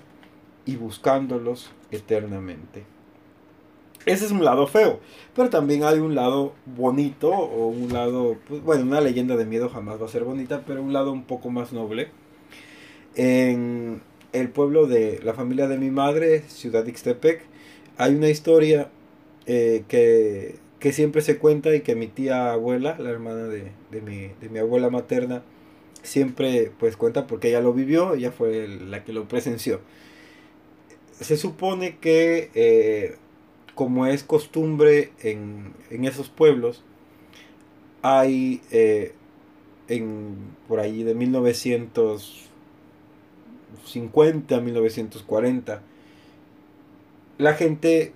y 0.65 0.75
buscándolos 0.75 1.71
eternamente. 1.91 2.84
Ese 4.06 4.25
es 4.25 4.32
un 4.32 4.43
lado 4.43 4.67
feo, 4.67 4.99
pero 5.36 5.49
también 5.49 5.84
hay 5.84 5.99
un 5.99 6.13
lado 6.13 6.54
bonito 6.65 7.30
o 7.32 7.67
un 7.67 7.91
lado, 7.93 8.38
pues, 8.47 8.62
bueno, 8.62 8.84
una 8.84 9.01
leyenda 9.01 9.36
de 9.36 9.45
miedo 9.45 9.69
jamás 9.69 9.99
va 9.99 10.06
a 10.06 10.10
ser 10.10 10.25
bonita, 10.25 10.63
pero 10.67 10.84
un 10.84 10.93
lado 10.93 11.12
un 11.12 11.23
poco 11.23 11.49
más 11.49 11.73
noble. 11.73 12.10
En 13.15 14.01
el 14.34 14.49
pueblo 14.49 14.88
de 14.88 15.19
la 15.23 15.34
familia 15.34 15.67
de 15.67 15.78
mi 15.78 15.91
madre, 15.91 16.43
Ciudad 16.47 16.86
Ixtepec, 16.86 17.41
hay 17.97 18.15
una 18.15 18.30
historia 18.30 18.89
eh, 19.45 19.84
que, 19.88 20.60
siempre 20.91 21.21
se 21.21 21.39
cuenta 21.39 21.73
y 21.73 21.82
que 21.82 21.95
mi 21.95 22.06
tía 22.06 22.51
abuela, 22.51 22.95
la 22.99 23.10
hermana 23.10 23.45
de, 23.45 23.71
mi, 24.01 24.30
de 24.39 24.49
mi 24.49 24.60
abuela 24.60 24.91
materna, 24.91 25.41
siempre 26.04 26.71
pues 26.78 26.95
cuenta 26.95 27.25
porque 27.25 27.49
ella 27.49 27.62
lo 27.62 27.73
vivió, 27.73 28.13
ella 28.13 28.32
fue 28.32 28.67
la 28.67 29.04
que 29.04 29.13
lo 29.13 29.28
presenció. 29.28 29.82
Se 31.19 31.38
supone 31.38 31.97
que 31.97 32.51
eh, 32.54 33.15
como 33.73 34.06
es 34.06 34.23
costumbre 34.23 35.12
en, 35.21 35.73
esos 35.89 36.30
pueblos, 36.30 36.84
hay 38.01 38.62
eh, 38.71 39.13
en, 39.88 40.36
por 40.67 40.80
ahí 40.80 41.04
de 41.04 41.13
1950 43.75 44.55
a 44.55 44.61
1940, 44.61 45.81
la 47.38 47.53
gente 47.53 48.13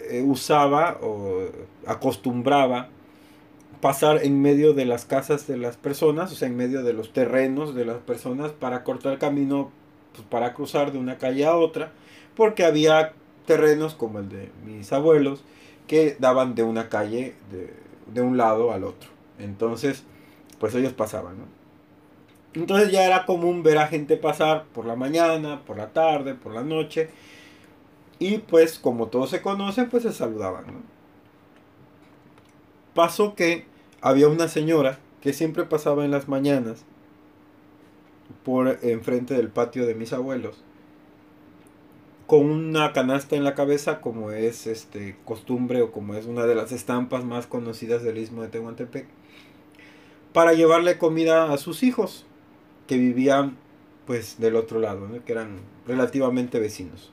eh, 0.00 0.22
usaba 0.22 0.98
o 1.02 1.48
acostumbraba 1.86 2.88
pasar 3.80 4.24
en 4.24 4.40
medio 4.40 4.74
de 4.74 4.84
las 4.84 5.04
casas 5.04 5.46
de 5.46 5.56
las 5.56 5.76
personas, 5.76 6.32
o 6.32 6.34
sea, 6.34 6.48
en 6.48 6.56
medio 6.56 6.82
de 6.82 6.92
los 6.92 7.12
terrenos 7.12 7.74
de 7.74 7.84
las 7.84 7.98
personas 7.98 8.52
para 8.52 8.84
cortar 8.84 9.18
camino 9.18 9.70
pues, 10.12 10.26
para 10.28 10.54
cruzar 10.54 10.92
de 10.92 10.98
una 10.98 11.18
calle 11.18 11.46
a 11.46 11.56
otra, 11.56 11.92
porque 12.36 12.64
había 12.64 13.12
terrenos 13.46 13.94
como 13.94 14.18
el 14.18 14.28
de 14.28 14.50
mis 14.64 14.92
abuelos 14.92 15.42
que 15.86 16.16
daban 16.18 16.54
de 16.54 16.62
una 16.62 16.88
calle 16.88 17.34
de, 17.50 18.20
un 18.20 18.36
lado 18.36 18.72
al 18.72 18.84
otro. 18.84 19.08
Entonces, 19.38 20.04
pues 20.58 20.74
ellos 20.74 20.92
pasaban, 20.92 21.36
Entonces 22.54 22.90
ya 22.90 23.04
era 23.04 23.26
común 23.26 23.62
ver 23.62 23.78
a 23.78 23.86
gente 23.86 24.16
pasar 24.16 24.64
por 24.72 24.84
la 24.84 24.96
mañana, 24.96 25.62
por 25.64 25.76
la 25.76 25.92
tarde, 25.92 26.34
por 26.34 26.52
la 26.52 26.62
noche. 26.62 27.10
Y 28.18 28.38
pues 28.38 28.78
como 28.78 29.06
todos 29.06 29.30
se 29.30 29.40
conocen, 29.40 29.88
pues 29.88 30.02
se 30.02 30.12
saludaban, 30.12 30.64
Pasó 32.94 33.34
que 33.34 33.66
había 34.00 34.28
una 34.28 34.48
señora 34.48 34.98
que 35.22 35.32
siempre 35.32 35.64
pasaba 35.64 36.04
en 36.04 36.10
las 36.10 36.28
mañanas 36.28 36.84
por 38.44 38.78
enfrente 38.82 39.34
del 39.34 39.48
patio 39.48 39.86
de 39.86 39.94
mis 39.94 40.12
abuelos 40.12 40.62
con 42.26 42.48
una 42.48 42.92
canasta 42.92 43.34
en 43.34 43.42
la 43.42 43.56
cabeza 43.56 44.00
como 44.00 44.30
es 44.30 44.68
este 44.68 45.16
costumbre 45.24 45.82
o 45.82 45.90
como 45.90 46.14
es 46.14 46.26
una 46.26 46.46
de 46.46 46.54
las 46.54 46.70
estampas 46.70 47.24
más 47.24 47.48
conocidas 47.48 48.04
del 48.04 48.18
istmo 48.18 48.42
de 48.42 48.48
Tehuantepec 48.48 49.08
para 50.32 50.52
llevarle 50.52 50.96
comida 50.96 51.52
a 51.52 51.58
sus 51.58 51.82
hijos 51.82 52.26
que 52.90 52.98
vivían 52.98 53.56
pues 54.04 54.40
del 54.40 54.56
otro 54.56 54.80
lado, 54.80 55.06
que 55.24 55.30
eran 55.30 55.60
relativamente 55.86 56.58
vecinos. 56.58 57.12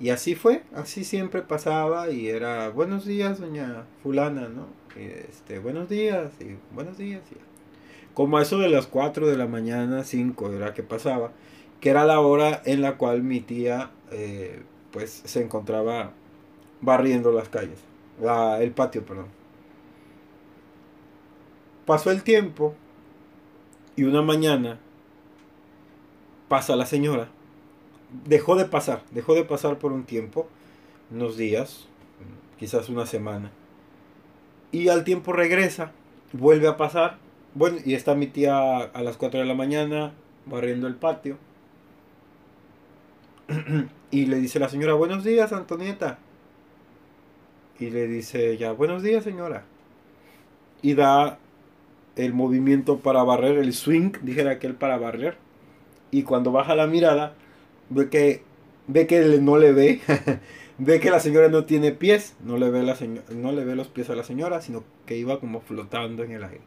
Y 0.00 0.08
así 0.08 0.34
fue, 0.34 0.62
así 0.74 1.04
siempre 1.04 1.42
pasaba 1.42 2.08
y 2.08 2.30
era 2.30 2.70
buenos 2.70 3.04
días, 3.04 3.40
doña 3.40 3.84
fulana, 4.02 4.48
¿no? 4.48 4.68
este, 4.96 5.58
buenos 5.58 5.90
días 5.90 6.32
y 6.40 6.56
buenos 6.74 6.96
días. 6.96 7.20
Como 8.14 8.38
a 8.38 8.42
eso 8.42 8.56
de 8.56 8.70
las 8.70 8.86
4 8.86 9.26
de 9.26 9.36
la 9.36 9.46
mañana, 9.46 10.02
5 10.02 10.52
era 10.52 10.72
que 10.72 10.82
pasaba 10.82 11.32
que 11.82 11.90
era 11.90 12.06
la 12.06 12.20
hora 12.20 12.62
en 12.64 12.80
la 12.80 12.96
cual 12.96 13.22
mi 13.22 13.40
tía 13.40 13.90
eh, 14.12 14.62
pues 14.92 15.10
se 15.26 15.42
encontraba 15.42 16.12
barriendo 16.80 17.32
las 17.32 17.50
calles, 17.50 17.80
el 18.60 18.70
patio, 18.70 19.04
perdón. 19.04 19.26
Pasó 21.84 22.10
el 22.10 22.22
tiempo 22.22 22.74
y 23.96 24.04
una 24.04 24.22
mañana 24.22 24.78
pasa 26.48 26.76
la 26.76 26.86
señora. 26.86 27.28
Dejó 28.26 28.56
de 28.56 28.64
pasar, 28.64 29.02
dejó 29.10 29.34
de 29.34 29.44
pasar 29.44 29.78
por 29.78 29.92
un 29.92 30.04
tiempo, 30.04 30.48
unos 31.10 31.36
días, 31.36 31.86
quizás 32.58 32.88
una 32.88 33.06
semana. 33.06 33.50
Y 34.72 34.88
al 34.88 35.04
tiempo 35.04 35.32
regresa, 35.32 35.92
vuelve 36.32 36.68
a 36.68 36.76
pasar. 36.76 37.18
Bueno, 37.54 37.78
y 37.84 37.94
está 37.94 38.14
mi 38.14 38.26
tía 38.26 38.78
a 38.78 39.02
las 39.02 39.16
4 39.16 39.40
de 39.40 39.46
la 39.46 39.54
mañana 39.54 40.12
barriendo 40.46 40.86
el 40.86 40.96
patio 40.96 41.38
y 44.10 44.26
le 44.26 44.36
dice 44.38 44.58
la 44.58 44.68
señora, 44.68 44.94
buenos 44.94 45.24
días, 45.24 45.52
Antonieta. 45.52 46.18
Y 47.78 47.90
le 47.90 48.06
dice 48.06 48.52
ella, 48.52 48.72
buenos 48.72 49.02
días, 49.02 49.24
señora. 49.24 49.64
Y 50.82 50.94
da 50.94 51.38
el 52.16 52.32
movimiento 52.32 52.98
para 52.98 53.22
barrer, 53.22 53.58
el 53.58 53.72
swing, 53.72 54.12
dijera 54.22 54.52
aquel 54.52 54.74
para 54.74 54.98
barrer. 54.98 55.36
Y 56.10 56.22
cuando 56.22 56.52
baja 56.52 56.74
la 56.74 56.86
mirada, 56.86 57.34
ve 57.90 58.08
que, 58.08 58.42
ve 58.86 59.06
que 59.06 59.20
no 59.40 59.58
le 59.58 59.72
ve, 59.72 60.00
ve 60.78 61.00
que 61.00 61.10
la 61.10 61.20
señora 61.20 61.48
no 61.48 61.64
tiene 61.64 61.92
pies, 61.92 62.34
no 62.44 62.56
le, 62.56 62.70
ve 62.70 62.82
la 62.82 62.96
no 63.34 63.52
le 63.52 63.64
ve 63.64 63.74
los 63.74 63.88
pies 63.88 64.10
a 64.10 64.14
la 64.14 64.24
señora, 64.24 64.60
sino 64.60 64.84
que 65.06 65.16
iba 65.16 65.40
como 65.40 65.60
flotando 65.60 66.22
en 66.22 66.32
el 66.32 66.44
aire. 66.44 66.60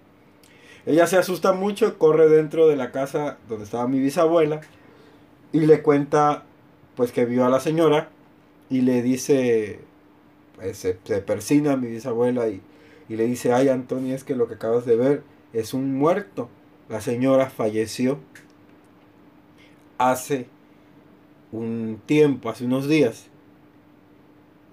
Ella 0.85 1.07
se 1.07 1.17
asusta 1.17 1.53
mucho, 1.53 1.97
corre 1.97 2.29
dentro 2.29 2.67
de 2.67 2.77
la 2.77 2.91
casa 2.91 3.37
donde 3.49 3.65
estaba 3.65 3.87
mi 3.87 3.99
bisabuela 3.99 4.61
y 5.51 5.61
le 5.61 5.81
cuenta 5.81 6.43
pues 6.95 7.11
que 7.11 7.25
vio 7.25 7.45
a 7.45 7.49
la 7.49 7.59
señora 7.59 8.09
y 8.69 8.81
le 8.81 9.01
dice, 9.01 9.79
pues, 10.55 10.77
se, 10.77 10.93
persina 10.93 11.73
a 11.73 11.77
mi 11.77 11.87
bisabuela 11.87 12.47
y, 12.47 12.61
y 13.09 13.15
le 13.15 13.25
dice, 13.25 13.51
ay 13.53 13.69
Antonio, 13.69 14.15
es 14.15 14.23
que 14.23 14.35
lo 14.35 14.47
que 14.47 14.55
acabas 14.55 14.85
de 14.85 14.95
ver 14.95 15.23
es 15.53 15.73
un 15.73 15.97
muerto. 15.97 16.49
La 16.89 17.01
señora 17.01 17.49
falleció 17.49 18.19
hace 19.97 20.47
un 21.51 22.01
tiempo, 22.05 22.49
hace 22.49 22.65
unos 22.65 22.87
días. 22.87 23.27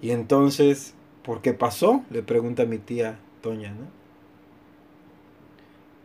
Y 0.01 0.11
entonces, 0.11 0.93
¿por 1.23 1.41
qué 1.41 1.53
pasó? 1.53 2.03
Le 2.09 2.23
pregunta 2.23 2.65
mi 2.65 2.77
tía 2.77 3.19
Toña, 3.41 3.71
¿no? 3.71 3.87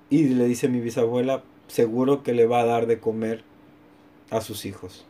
Y 0.09 0.25
le 0.25 0.47
dice 0.47 0.69
mi 0.69 0.81
bisabuela, 0.81 1.45
seguro 1.69 2.23
que 2.23 2.35
le 2.35 2.47
va 2.47 2.61
a 2.61 2.65
dar 2.65 2.87
de 2.87 2.99
comer 2.99 3.45
a 4.31 4.41
sus 4.41 4.65
hijos. 4.65 5.07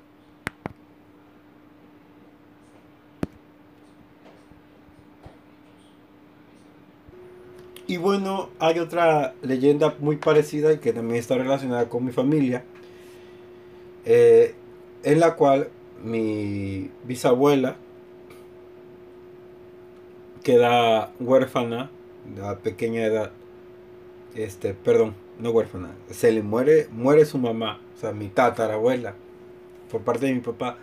Y 7.90 7.96
bueno, 7.96 8.50
hay 8.60 8.78
otra 8.78 9.34
leyenda 9.42 9.96
muy 9.98 10.14
parecida 10.14 10.72
y 10.72 10.78
que 10.78 10.92
también 10.92 11.18
está 11.18 11.36
relacionada 11.36 11.88
con 11.88 12.04
mi 12.04 12.12
familia, 12.12 12.62
eh, 14.04 14.54
en 15.02 15.18
la 15.18 15.34
cual 15.34 15.70
mi 16.00 16.88
bisabuela 17.02 17.74
queda 20.44 21.10
huérfana 21.18 21.90
de 22.32 22.54
pequeña 22.62 23.04
edad. 23.04 23.32
Este, 24.36 24.72
perdón, 24.72 25.16
no 25.40 25.50
huérfana. 25.50 25.90
Se 26.10 26.30
le 26.30 26.44
muere, 26.44 26.86
muere 26.92 27.24
su 27.24 27.38
mamá, 27.38 27.80
o 27.96 28.00
sea, 28.00 28.12
mi 28.12 28.28
tatarabuela, 28.28 29.14
por 29.90 30.02
parte 30.02 30.26
de 30.26 30.34
mi 30.34 30.40
papá. 30.42 30.76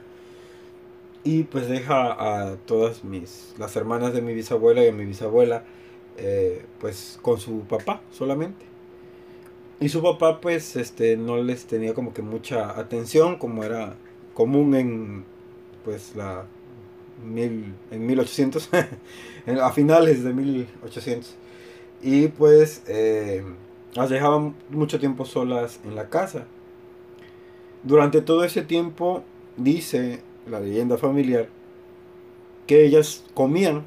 Y 1.23 1.43
pues 1.43 1.69
deja 1.69 2.11
a 2.19 2.57
todas 2.57 3.05
mis, 3.05 3.55
las 3.57 3.77
hermanas 3.77 4.13
de 4.13 4.21
mi 4.21 4.33
bisabuela 4.33 4.83
y 4.83 4.89
a 4.89 4.91
mi 4.91 5.05
bisabuela 5.05 5.63
eh, 6.17 6.65
pues 6.79 7.19
con 7.21 7.39
su 7.39 7.61
papá 7.61 8.01
solamente. 8.11 8.65
Y 9.79 9.89
su 9.89 10.01
papá 10.01 10.41
pues 10.41 10.75
este 10.75 11.17
no 11.17 11.37
les 11.37 11.65
tenía 11.65 11.93
como 11.93 12.13
que 12.13 12.21
mucha 12.21 12.79
atención 12.79 13.37
como 13.37 13.63
era 13.63 13.95
común 14.33 14.75
en 14.75 15.25
pues 15.83 16.15
la 16.15 16.45
mil, 17.23 17.73
en 17.91 18.05
1800 18.05 18.69
a 19.61 19.71
finales 19.71 20.23
de 20.23 20.33
1800 20.33 21.35
y 22.01 22.27
pues 22.27 22.83
eh, 22.87 23.43
las 23.93 24.09
dejaban 24.09 24.55
mucho 24.69 24.99
tiempo 24.99 25.25
solas 25.25 25.79
en 25.85 25.95
la 25.95 26.09
casa 26.09 26.45
durante 27.83 28.21
todo 28.21 28.43
ese 28.43 28.61
tiempo 28.61 29.23
dice 29.55 30.21
la 30.47 30.59
leyenda 30.59 30.97
familiar 30.97 31.49
que 32.67 32.85
ellas 32.85 33.23
comían 33.33 33.85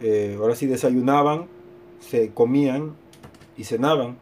eh, 0.00 0.36
ahora 0.38 0.54
sí 0.54 0.66
desayunaban, 0.66 1.46
se 2.00 2.32
comían 2.32 2.94
y 3.56 3.64
cenaban, 3.64 4.18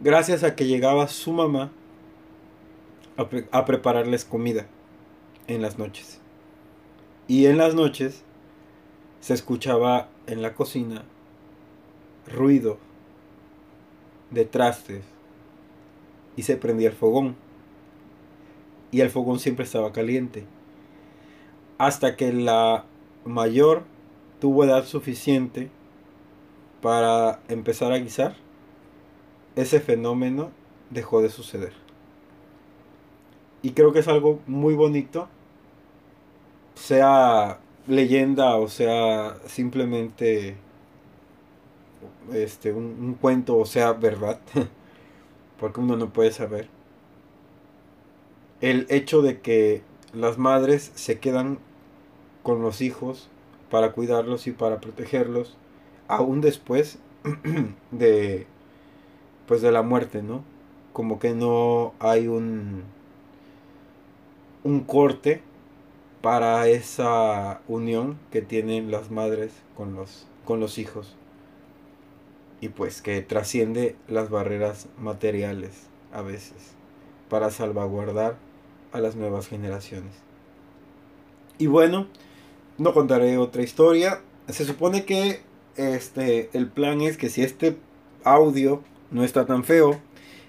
gracias 0.00 0.44
a 0.44 0.54
que 0.54 0.66
llegaba 0.66 1.08
su 1.08 1.32
mamá 1.32 1.72
a, 3.50 3.64
prepararles 3.64 4.24
comida 4.24 4.66
en 5.48 5.60
las 5.60 5.78
noches. 5.78 6.20
Y 7.26 7.46
en 7.46 7.58
las 7.58 7.74
noches 7.74 8.22
se 9.20 9.34
escuchaba 9.34 10.08
en 10.26 10.40
la 10.40 10.54
cocina 10.54 11.04
ruido 12.26 12.78
de 14.30 14.44
trastes 14.44 15.04
y 16.36 16.42
se 16.42 16.56
prendía 16.56 16.88
el 16.88 16.94
fogón. 16.94 17.36
Y 18.92 19.00
el 19.00 19.10
fogón 19.10 19.40
siempre 19.40 19.64
estaba 19.64 19.92
caliente. 19.92 20.44
Hasta 21.76 22.16
que 22.16 22.32
la 22.32 22.84
mayor 23.24 23.82
tuvo 24.40 24.64
edad 24.64 24.84
suficiente 24.84 25.70
para 26.80 27.40
empezar 27.48 27.92
a 27.92 27.98
guisar, 27.98 28.36
ese 29.56 29.80
fenómeno 29.80 30.50
dejó 30.90 31.20
de 31.20 31.28
suceder. 31.28 31.72
Y 33.62 33.72
creo 33.72 33.92
que 33.92 33.98
es 33.98 34.08
algo 34.08 34.40
muy 34.46 34.74
bonito, 34.74 35.28
sea 36.74 37.58
leyenda 37.88 38.56
o 38.56 38.68
sea 38.68 39.36
simplemente 39.46 40.56
este, 42.32 42.72
un, 42.72 42.84
un 43.00 43.14
cuento 43.14 43.56
o 43.56 43.66
sea 43.66 43.92
verdad, 43.92 44.40
porque 45.58 45.80
uno 45.80 45.96
no 45.96 46.12
puede 46.12 46.30
saber. 46.30 46.68
El 48.60 48.86
hecho 48.90 49.22
de 49.22 49.40
que 49.40 49.82
las 50.12 50.38
madres 50.38 50.92
se 50.94 51.18
quedan 51.18 51.58
con 52.42 52.62
los 52.62 52.80
hijos 52.80 53.28
para 53.70 53.92
cuidarlos 53.92 54.46
y 54.46 54.52
para 54.52 54.80
protegerlos, 54.80 55.56
aún 56.08 56.40
después 56.40 56.98
de 57.90 58.46
pues 59.46 59.62
de 59.62 59.72
la 59.72 59.82
muerte, 59.82 60.22
¿no? 60.22 60.44
Como 60.92 61.18
que 61.18 61.34
no 61.34 61.94
hay 61.98 62.28
un 62.28 62.84
un 64.64 64.80
corte 64.80 65.42
para 66.20 66.68
esa 66.68 67.60
unión 67.68 68.18
que 68.30 68.42
tienen 68.42 68.90
las 68.90 69.10
madres 69.10 69.52
con 69.76 69.94
los 69.94 70.26
con 70.44 70.60
los 70.60 70.78
hijos 70.78 71.16
y 72.60 72.68
pues 72.68 73.02
que 73.02 73.22
trasciende 73.22 73.96
las 74.08 74.30
barreras 74.30 74.88
materiales 74.98 75.88
a 76.12 76.22
veces 76.22 76.74
para 77.28 77.50
salvaguardar 77.50 78.36
a 78.92 79.00
las 79.00 79.16
nuevas 79.16 79.48
generaciones. 79.48 80.14
Y 81.58 81.66
bueno, 81.66 82.06
no 82.78 82.94
contaré 82.94 83.36
otra 83.36 83.62
historia. 83.62 84.20
Se 84.48 84.64
supone 84.64 85.04
que 85.04 85.40
este 85.76 86.50
el 86.52 86.68
plan 86.68 87.00
es 87.00 87.16
que 87.16 87.28
si 87.28 87.42
este 87.42 87.76
audio 88.24 88.82
no 89.10 89.24
está 89.24 89.46
tan 89.46 89.64
feo 89.64 90.00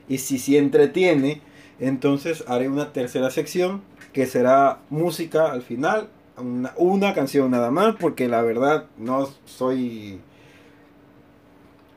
y 0.08 0.20
si 0.20 0.40
sí 0.40 0.58
entretiene, 0.58 1.42
entonces 1.80 2.44
haré 2.48 2.70
una 2.70 2.94
tercera 2.94 3.30
sección 3.30 3.82
que 4.14 4.26
será 4.26 4.80
música 4.90 5.52
al 5.52 5.62
final, 5.62 6.10
una, 6.38 6.74
una 6.78 7.14
canción 7.14 7.52
nada 7.52 7.70
más, 7.70 7.96
porque 8.00 8.28
la 8.28 8.42
verdad 8.42 8.86
no 8.98 9.30
soy 9.46 10.20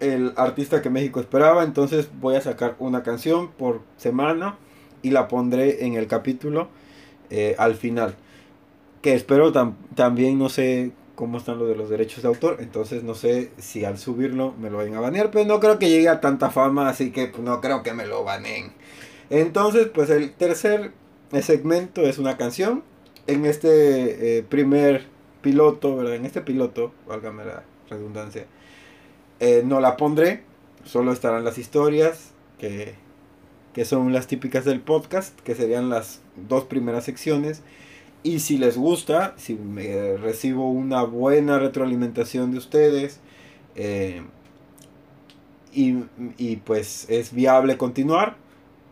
el 0.01 0.33
artista 0.37 0.83
que 0.83 0.90
México 0.90 1.21
esperaba, 1.21 1.62
entonces 1.62 2.11
voy 2.21 2.35
a 2.35 2.40
sacar 2.40 2.75
una 2.81 3.03
canción 3.03 3.53
por 3.53 3.83
semana 3.97 4.57
y 5.01 5.11
la 5.11 5.29
pondré 5.29 5.87
en 5.87 5.95
el 5.95 6.07
capítulo 6.09 6.68
eh, 7.31 7.55
al 7.57 7.77
final. 7.77 8.16
Que 9.03 9.15
espero 9.15 9.53
también, 9.95 10.38
no 10.38 10.49
sé 10.49 10.93
cómo 11.15 11.38
están 11.38 11.59
los 11.59 11.69
de 11.69 11.77
los 11.77 11.91
derechos 11.91 12.23
de 12.23 12.29
autor, 12.29 12.57
entonces 12.61 13.03
no 13.03 13.15
sé 13.15 13.51
si 13.59 13.85
al 13.85 13.99
subirlo 13.99 14.55
me 14.59 14.71
lo 14.71 14.79
vayan 14.79 14.95
a 14.95 15.01
banear, 15.01 15.31
pero 15.31 15.45
no 15.45 15.61
creo 15.61 15.79
que 15.79 15.91
llegue 15.91 16.09
a 16.09 16.21
tanta 16.21 16.51
fama, 16.51 16.88
así 16.88 17.11
que 17.11 17.33
no 17.38 17.61
creo 17.61 17.83
que 17.83 17.93
me 17.93 18.07
lo 18.07 18.25
baneen. 18.25 18.73
Entonces, 19.29 19.88
pues 19.88 20.11
el 20.11 20.33
tercer 20.33 20.93
segmento 21.41 22.03
es 22.03 22.19
una 22.19 22.37
canción. 22.37 22.83
En 23.27 23.47
este 23.47 24.38
eh, 24.38 24.43
primer 24.43 25.07
piloto, 25.43 25.97
¿verdad? 25.97 26.17
En 26.17 26.27
este 26.27 26.41
piloto, 26.41 26.93
válgame 27.07 27.45
la 27.45 27.62
redundancia, 27.88 28.47
eh, 29.41 29.62
no 29.65 29.81
la 29.81 29.97
pondré, 29.97 30.43
solo 30.85 31.12
estarán 31.12 31.45
las 31.45 31.59
historias 31.59 32.33
que, 32.59 32.95
que 33.73 33.85
son 33.85 34.12
las 34.12 34.27
típicas 34.27 34.65
del 34.65 34.81
podcast, 34.81 35.38
que 35.41 35.55
serían 35.55 35.88
las 35.88 36.21
dos 36.49 36.65
primeras 36.65 37.05
secciones. 37.05 37.62
Y 38.22 38.38
si 38.38 38.58
les 38.58 38.76
gusta, 38.76 39.35
si 39.37 39.54
me 39.54 40.16
recibo 40.16 40.70
una 40.70 41.02
buena 41.02 41.58
retroalimentación 41.58 42.52
de 42.52 42.58
ustedes 42.58 43.20
eh, 43.74 44.22
y, 45.72 46.04
y, 46.38 46.56
pues 46.56 47.06
es 47.08 47.32
viable 47.32 47.76
continuar, 47.76 48.37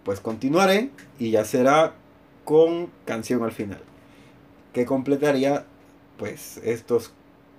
pues 0.04 0.20
continuaré 0.20 0.90
y 1.18 1.30
ya 1.30 1.44
será 1.44 1.94
con 2.44 2.90
canción 3.04 3.44
al 3.44 3.52
final. 3.52 3.82
Que 4.72 4.84
completaría 4.86 5.66
pues 6.16 6.58
estos 6.64 7.12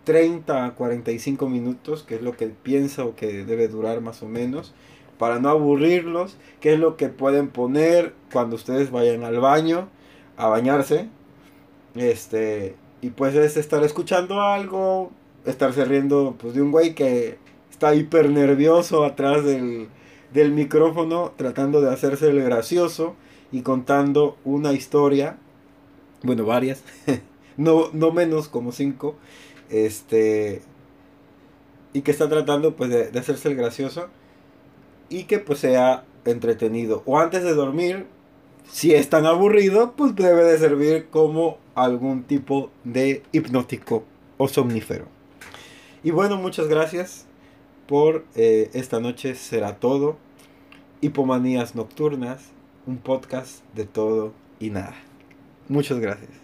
30 0.04 0.66
a 0.66 0.76
45 0.76 1.48
minutos, 1.50 2.04
que 2.04 2.16
es 2.16 2.22
lo 2.22 2.36
que 2.36 2.48
pienso 2.48 3.16
que 3.16 3.46
debe 3.46 3.68
durar 3.68 4.02
más 4.02 4.24
o 4.24 4.28
menos, 4.28 4.74
para 5.18 5.40
no 5.40 5.50
aburrirlos, 5.50 6.38
que 6.60 6.74
es 6.74 6.80
lo 6.80 6.98
que 6.98 7.10
pueden 7.10 7.50
poner 7.50 8.14
cuando 8.34 8.56
ustedes 8.56 8.92
vayan 8.92 9.24
al 9.24 9.40
baño 9.40 9.88
a 10.38 10.48
bañarse. 10.48 11.10
Este, 11.96 12.76
y 13.02 13.10
pues 13.10 13.36
es 13.36 13.58
estar 13.58 13.84
escuchando 13.84 14.42
algo, 14.42 15.12
estarse 15.46 15.86
riendo 15.86 16.36
pues 16.40 16.54
de 16.54 16.62
un 16.62 16.72
güey 16.72 16.96
que 16.96 17.38
está 17.70 17.94
hiper 17.96 18.30
nervioso 18.30 19.04
atrás 19.04 19.44
del, 19.44 19.90
del 20.34 20.52
micrófono, 20.52 21.34
tratando 21.36 21.82
de 21.82 21.92
hacerse 21.92 22.30
el 22.30 22.42
gracioso 22.44 23.16
y 23.52 23.62
contando 23.62 24.38
una 24.46 24.74
historia, 24.74 25.38
bueno, 26.24 26.46
varias, 26.46 26.84
no, 27.58 27.90
no 27.94 28.12
menos 28.12 28.48
como 28.48 28.72
cinco, 28.72 29.16
este, 29.70 30.62
y 31.94 32.02
que 32.02 32.12
está 32.12 32.30
tratando 32.30 32.76
pues 32.76 32.90
de, 32.90 33.20
hacerse 33.20 33.50
el 33.50 33.56
gracioso 33.56 34.08
y 35.10 35.24
que 35.24 35.40
pues 35.40 35.60
sea 35.60 36.06
entretenido. 36.26 37.04
O 37.06 37.20
antes 37.20 37.44
de 37.44 37.54
dormir, 37.54 38.06
si 38.70 38.94
es 38.94 39.10
tan 39.10 39.26
aburrido, 39.26 39.94
pues 39.96 40.16
debe 40.16 40.44
de 40.44 40.58
servir 40.58 41.08
como 41.10 41.58
algún 41.76 42.24
tipo 42.24 42.72
de 42.84 43.24
hipnótico 43.32 44.04
o 44.38 44.48
somnífero. 44.48 45.06
Y 46.04 46.12
bueno, 46.12 46.38
muchas 46.38 46.68
gracias 46.68 47.26
por 47.88 48.26
eh, 48.36 48.70
esta 48.74 49.00
noche. 49.00 49.36
Será 49.36 49.76
todo. 49.80 50.18
Hipomanías 51.02 51.76
Nocturnas, 51.76 52.52
un 52.86 52.98
podcast 52.98 53.64
de 53.76 53.86
todo 53.86 54.34
y 54.60 54.70
nada. 54.70 54.96
Muchas 55.68 56.00
gracias. 56.00 56.41